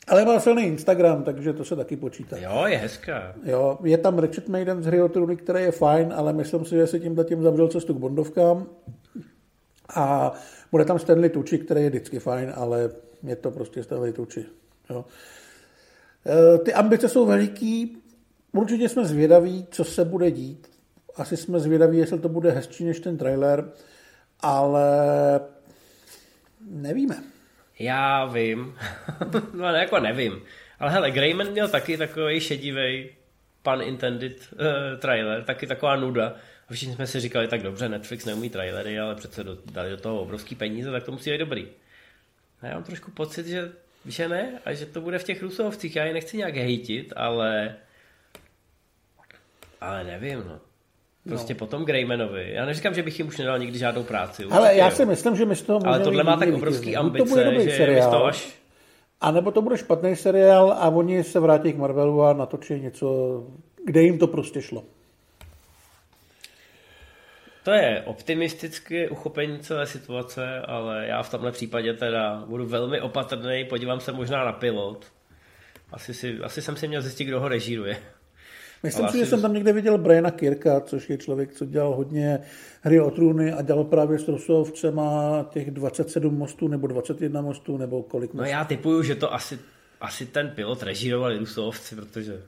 [0.08, 2.38] ale má silný Instagram, takže to se taky počítá.
[2.38, 3.34] Jo, je hezká.
[3.44, 6.88] Jo, je tam Richard Maiden z Hry Truny, který je fajn, ale myslím si, že
[6.88, 8.68] si tím tím zavřel cestu k Bondovkám.
[9.96, 10.34] A
[10.72, 12.90] bude tam Stanley Tucci, který je vždycky fajn, ale
[13.24, 14.46] je to prostě Stanley Tucci.
[14.90, 15.06] Jo.
[16.26, 17.98] E, ty ambice jsou veliký,
[18.52, 20.71] určitě jsme zvědaví, co se bude dít.
[21.16, 23.72] Asi jsme zvědaví, jestli to bude hezčí než ten trailer,
[24.40, 24.90] ale
[26.62, 27.24] nevíme.
[27.80, 28.78] Já vím.
[29.54, 30.42] no jako nevím.
[30.80, 33.10] Ale hele, Greyman měl taky takový šedivý
[33.64, 36.36] pan intended uh, trailer, taky taková nuda.
[36.70, 39.98] A všichni jsme si říkali, tak dobře, Netflix neumí trailery, ale přece do, dali do
[39.98, 41.68] toho obrovský peníze, tak to musí být dobrý.
[42.62, 43.72] A já mám trošku pocit, že,
[44.06, 45.96] že ne, a že to bude v těch rusovcích.
[45.96, 47.76] Já je nechci nějak hejtit, ale
[49.82, 50.62] ale nevím, no.
[51.30, 51.58] Prostě no.
[51.58, 52.52] potom Greymanovi.
[52.54, 54.46] Já neříkám, že bych jim už nedal nikdy žádnou práci.
[54.52, 54.96] Ale já jo.
[54.96, 57.64] si myslím, že my z toho Ale tohle má tak obrovský ambice, to bude dobrý
[57.64, 58.62] že seriál, to až...
[59.22, 63.08] A nebo to bude špatný seriál a oni se vrátí k Marvelu a natočí něco,
[63.86, 64.84] kde jim to prostě šlo.
[67.64, 73.66] To je optimistické uchopení celé situace, ale já v tomhle případě teda budu velmi opatrný,
[73.70, 75.06] podívám se možná na pilot.
[75.92, 77.98] Asi, si, asi jsem si měl zjistit, kdo ho režíruje.
[78.84, 82.40] Myslím si, že jsem tam někde viděl Briana Kirka, což je člověk, co dělal hodně
[82.82, 88.04] hry o trůny a dělal právě s Rosovcema těch 27 mostů nebo 21 mostů nebo
[88.04, 88.44] kolik mostů.
[88.44, 89.60] No já typuju, že to asi,
[90.02, 92.42] asi ten pilot režírovali Rusovci, protože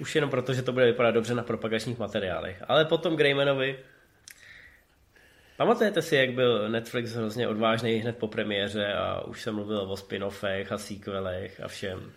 [0.00, 2.62] už jenom proto, že to bude vypadat dobře na propagačních materiálech.
[2.68, 3.76] Ale potom Greymanovi
[5.56, 9.96] Pamatujete si, jak byl Netflix hrozně odvážný hned po premiéře a už se mluvil o
[9.96, 12.12] spin-offech a sequelech a všem.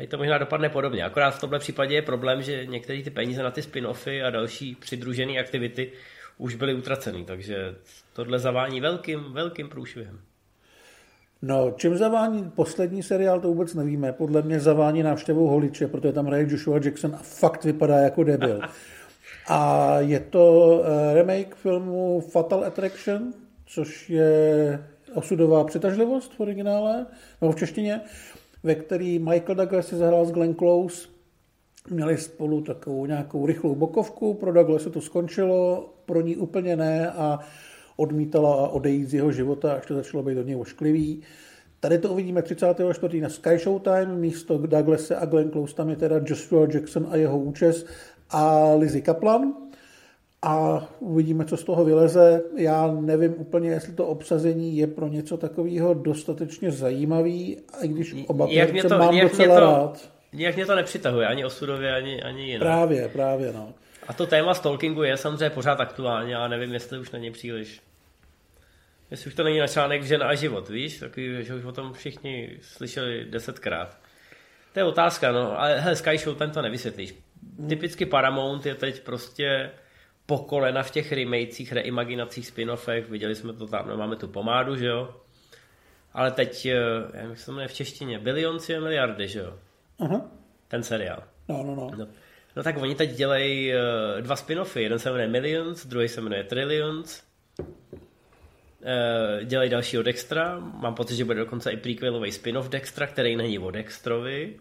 [0.00, 1.04] Tady to možná dopadne podobně.
[1.04, 4.74] Akorát v tomhle případě je problém, že některé ty peníze na ty spin-offy a další
[4.74, 5.92] přidružené aktivity
[6.38, 7.74] už byly utraceny, takže
[8.12, 10.20] tohle zavání velkým, velkým průšvihem.
[11.42, 14.12] No, čím zavání poslední seriál, to vůbec nevíme.
[14.12, 18.60] Podle mě zavání návštěvou holiče, protože tam hraje Joshua Jackson a fakt vypadá jako debil.
[19.48, 23.32] A je to eh, remake filmu Fatal Attraction,
[23.66, 24.84] což je
[25.14, 27.06] osudová přitažlivost v originále,
[27.40, 28.00] nebo v češtině
[28.62, 31.08] ve který Michael Douglas si zahrál s Glenn Close.
[31.90, 37.10] Měli spolu takovou nějakou rychlou bokovku, pro Douglas se to skončilo, pro ní úplně ne
[37.10, 37.38] a
[37.96, 41.22] odmítala odejít z jeho života, až to začalo být od něj ošklivý.
[41.80, 43.20] Tady to uvidíme 34.
[43.20, 47.38] na Sky Showtime, místo Douglase a Glenn Close tam je teda Joshua Jackson a jeho
[47.38, 47.86] účes
[48.30, 49.54] a Lizzie Kaplan
[50.42, 52.42] a uvidíme, co z toho vyleze.
[52.56, 58.46] Já nevím úplně, jestli to obsazení je pro něco takového dostatečně zajímavý, i když oba
[58.50, 60.10] jak to, mám docela to, rád.
[60.32, 62.60] Nějak mě to nepřitahuje, ani osudově, ani, ani jinak.
[62.60, 63.74] Právě, právě, no.
[64.08, 67.80] A to téma stalkingu je samozřejmě pořád aktuální, ale nevím, jestli už není příliš.
[69.10, 70.98] Jestli už to není na článek žena a život, víš?
[70.98, 73.96] Takový, že už o tom všichni slyšeli desetkrát.
[74.72, 77.14] To je otázka, no, ale hele, Sky Show ten to nevysvětlíš.
[77.68, 79.70] Typicky Paramount je teď prostě
[80.30, 84.76] po kolena v těch remakech, reimaginacích, spin-offech, viděli jsme to tam, no, máme tu pomádu,
[84.76, 85.14] že jo?
[86.12, 86.78] Ale teď, eh,
[87.14, 89.58] jak se jmenuje v češtině, Bilionci a miliardy, že jo?
[89.98, 90.30] Aha.
[90.68, 91.22] Ten seriál.
[91.48, 91.90] No, no, no.
[91.98, 92.06] no.
[92.56, 94.80] No tak oni teď dělají uh, dva spin-offy.
[94.80, 97.22] Jeden se jmenuje Millions, druhý se jmenuje Trillions.
[97.58, 97.66] Uh,
[99.44, 100.58] dělají dalšího Dextra.
[100.58, 104.56] Mám pocit, že bude dokonce i prequelový spin-off Dextra, který není o Dextrovi.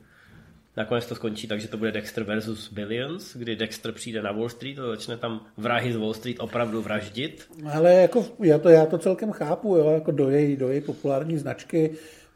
[0.77, 4.49] Nakonec to skončí tak, že to bude Dexter versus Billions, kdy Dexter přijde na Wall
[4.49, 7.47] Street a začne tam vrahy z Wall Street opravdu vraždit.
[7.73, 11.37] Ale jako já to, já to celkem chápu, jo, jako do její, do její populární
[11.37, 11.91] značky.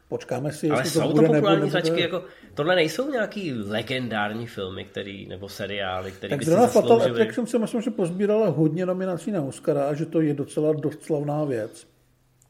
[0.08, 2.22] Počkáme si, Ale jestli jsou to bude, to populární nebo, značky, jako,
[2.54, 7.02] tohle nejsou nějaký legendární filmy, který, nebo seriály, které Tak by si zrovna Fatal.
[7.02, 11.02] Attraction si myslím, že pozbírala hodně nominací na Oscara a že to je docela dost
[11.02, 11.86] slavná věc.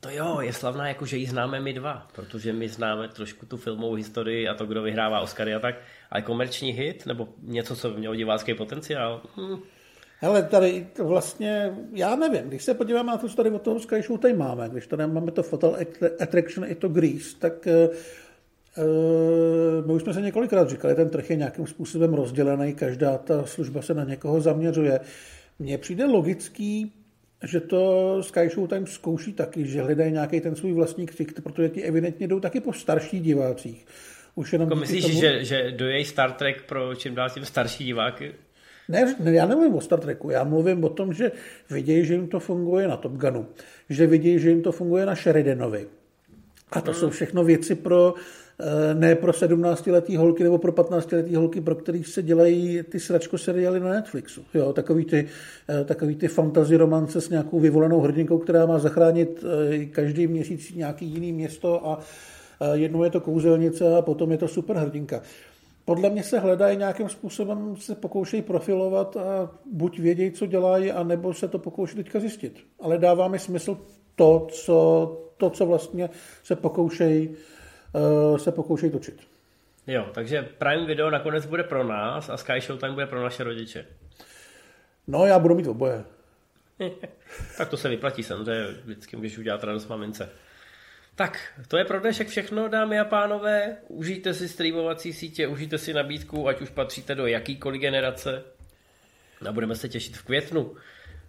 [0.05, 3.57] To jo, je slavná, jako že ji známe my dva, protože my známe trošku tu
[3.57, 5.74] filmovou historii a to, kdo vyhrává Oscary a tak,
[6.11, 9.57] ale komerční hit, nebo něco, co by mělo divácký potenciál, hm,
[10.22, 14.02] Ale tady vlastně, já nevím, když se podíváme na to, co tady od toho Sky
[14.02, 15.76] Show tady máme, když tady máme to Fatal
[16.20, 17.88] Attraction i to Grease, tak eh,
[18.78, 23.46] eh, my už jsme se několikrát říkali, ten trh je nějakým způsobem rozdělený, každá ta
[23.46, 25.00] služba se na někoho zaměřuje.
[25.59, 26.92] Mně přijde logický,
[27.45, 31.82] že to Sky Showtime zkouší taky, že hledají nějaký ten svůj vlastní ksicht, protože ti
[31.82, 33.86] evidentně jdou taky po starších divácích.
[34.34, 37.84] Už jenom jako myslíš, tomu- že, že dojejí Star Trek pro čím dál tím starší
[37.84, 38.34] diváky?
[38.88, 41.32] Ne, ne, já nemluvím o Star Treku, já mluvím o tom, že
[41.70, 43.47] vidějí, že jim to funguje na Top Gunu,
[43.90, 45.86] že vidějí, že jim to funguje na Sheridanovi.
[46.72, 48.14] A to jsou všechno věci pro,
[48.94, 53.80] ne pro 17-letý holky nebo pro 15-letý holky, pro který se dělají ty sračko seriály
[53.80, 54.44] na Netflixu.
[54.55, 55.28] Jo, takový ty,
[55.68, 60.74] eh, takový ty fantasy romance s nějakou vyvolenou hrdinkou, která má zachránit eh, každý měsíc
[60.74, 61.98] nějaký jiný město a
[62.61, 65.22] eh, jednou je to kouzelnice a potom je to superhrdinka.
[65.84, 71.34] Podle mě se hledají nějakým způsobem, se pokoušejí profilovat a buď vědějí, co dělají, anebo
[71.34, 72.59] se to pokouší teďka zjistit.
[72.80, 73.78] Ale dává mi smysl
[74.16, 76.11] to, co, to, co vlastně
[76.44, 77.34] se pokoušejí, uh,
[78.36, 79.26] se pokoušejí točit.
[79.86, 83.86] Jo, takže Prime Video nakonec bude pro nás a Sky Showtime bude pro naše rodiče.
[85.07, 86.05] No, já budu mít oboje.
[87.59, 90.30] tak to se vyplatí samozřejmě, vždycky můžeš udělat radost mamince.
[91.14, 93.76] Tak, to je pro dnešek všechno, dámy a pánové.
[93.88, 98.42] Užijte si streamovací sítě, užijte si nabídku, ať už patříte do jakýkoliv generace.
[99.49, 100.74] A budeme se těšit v květnu.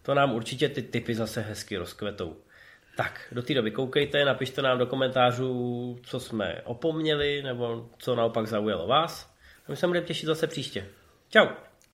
[0.02, 2.36] To nám určitě ty typy zase hezky rozkvetou.
[2.96, 8.48] Tak, do té doby koukejte, napište nám do komentářů, co jsme opomněli, nebo co naopak
[8.48, 9.36] zaujalo vás.
[9.68, 10.88] A my se budeme těšit zase příště.
[11.30, 11.48] Čau!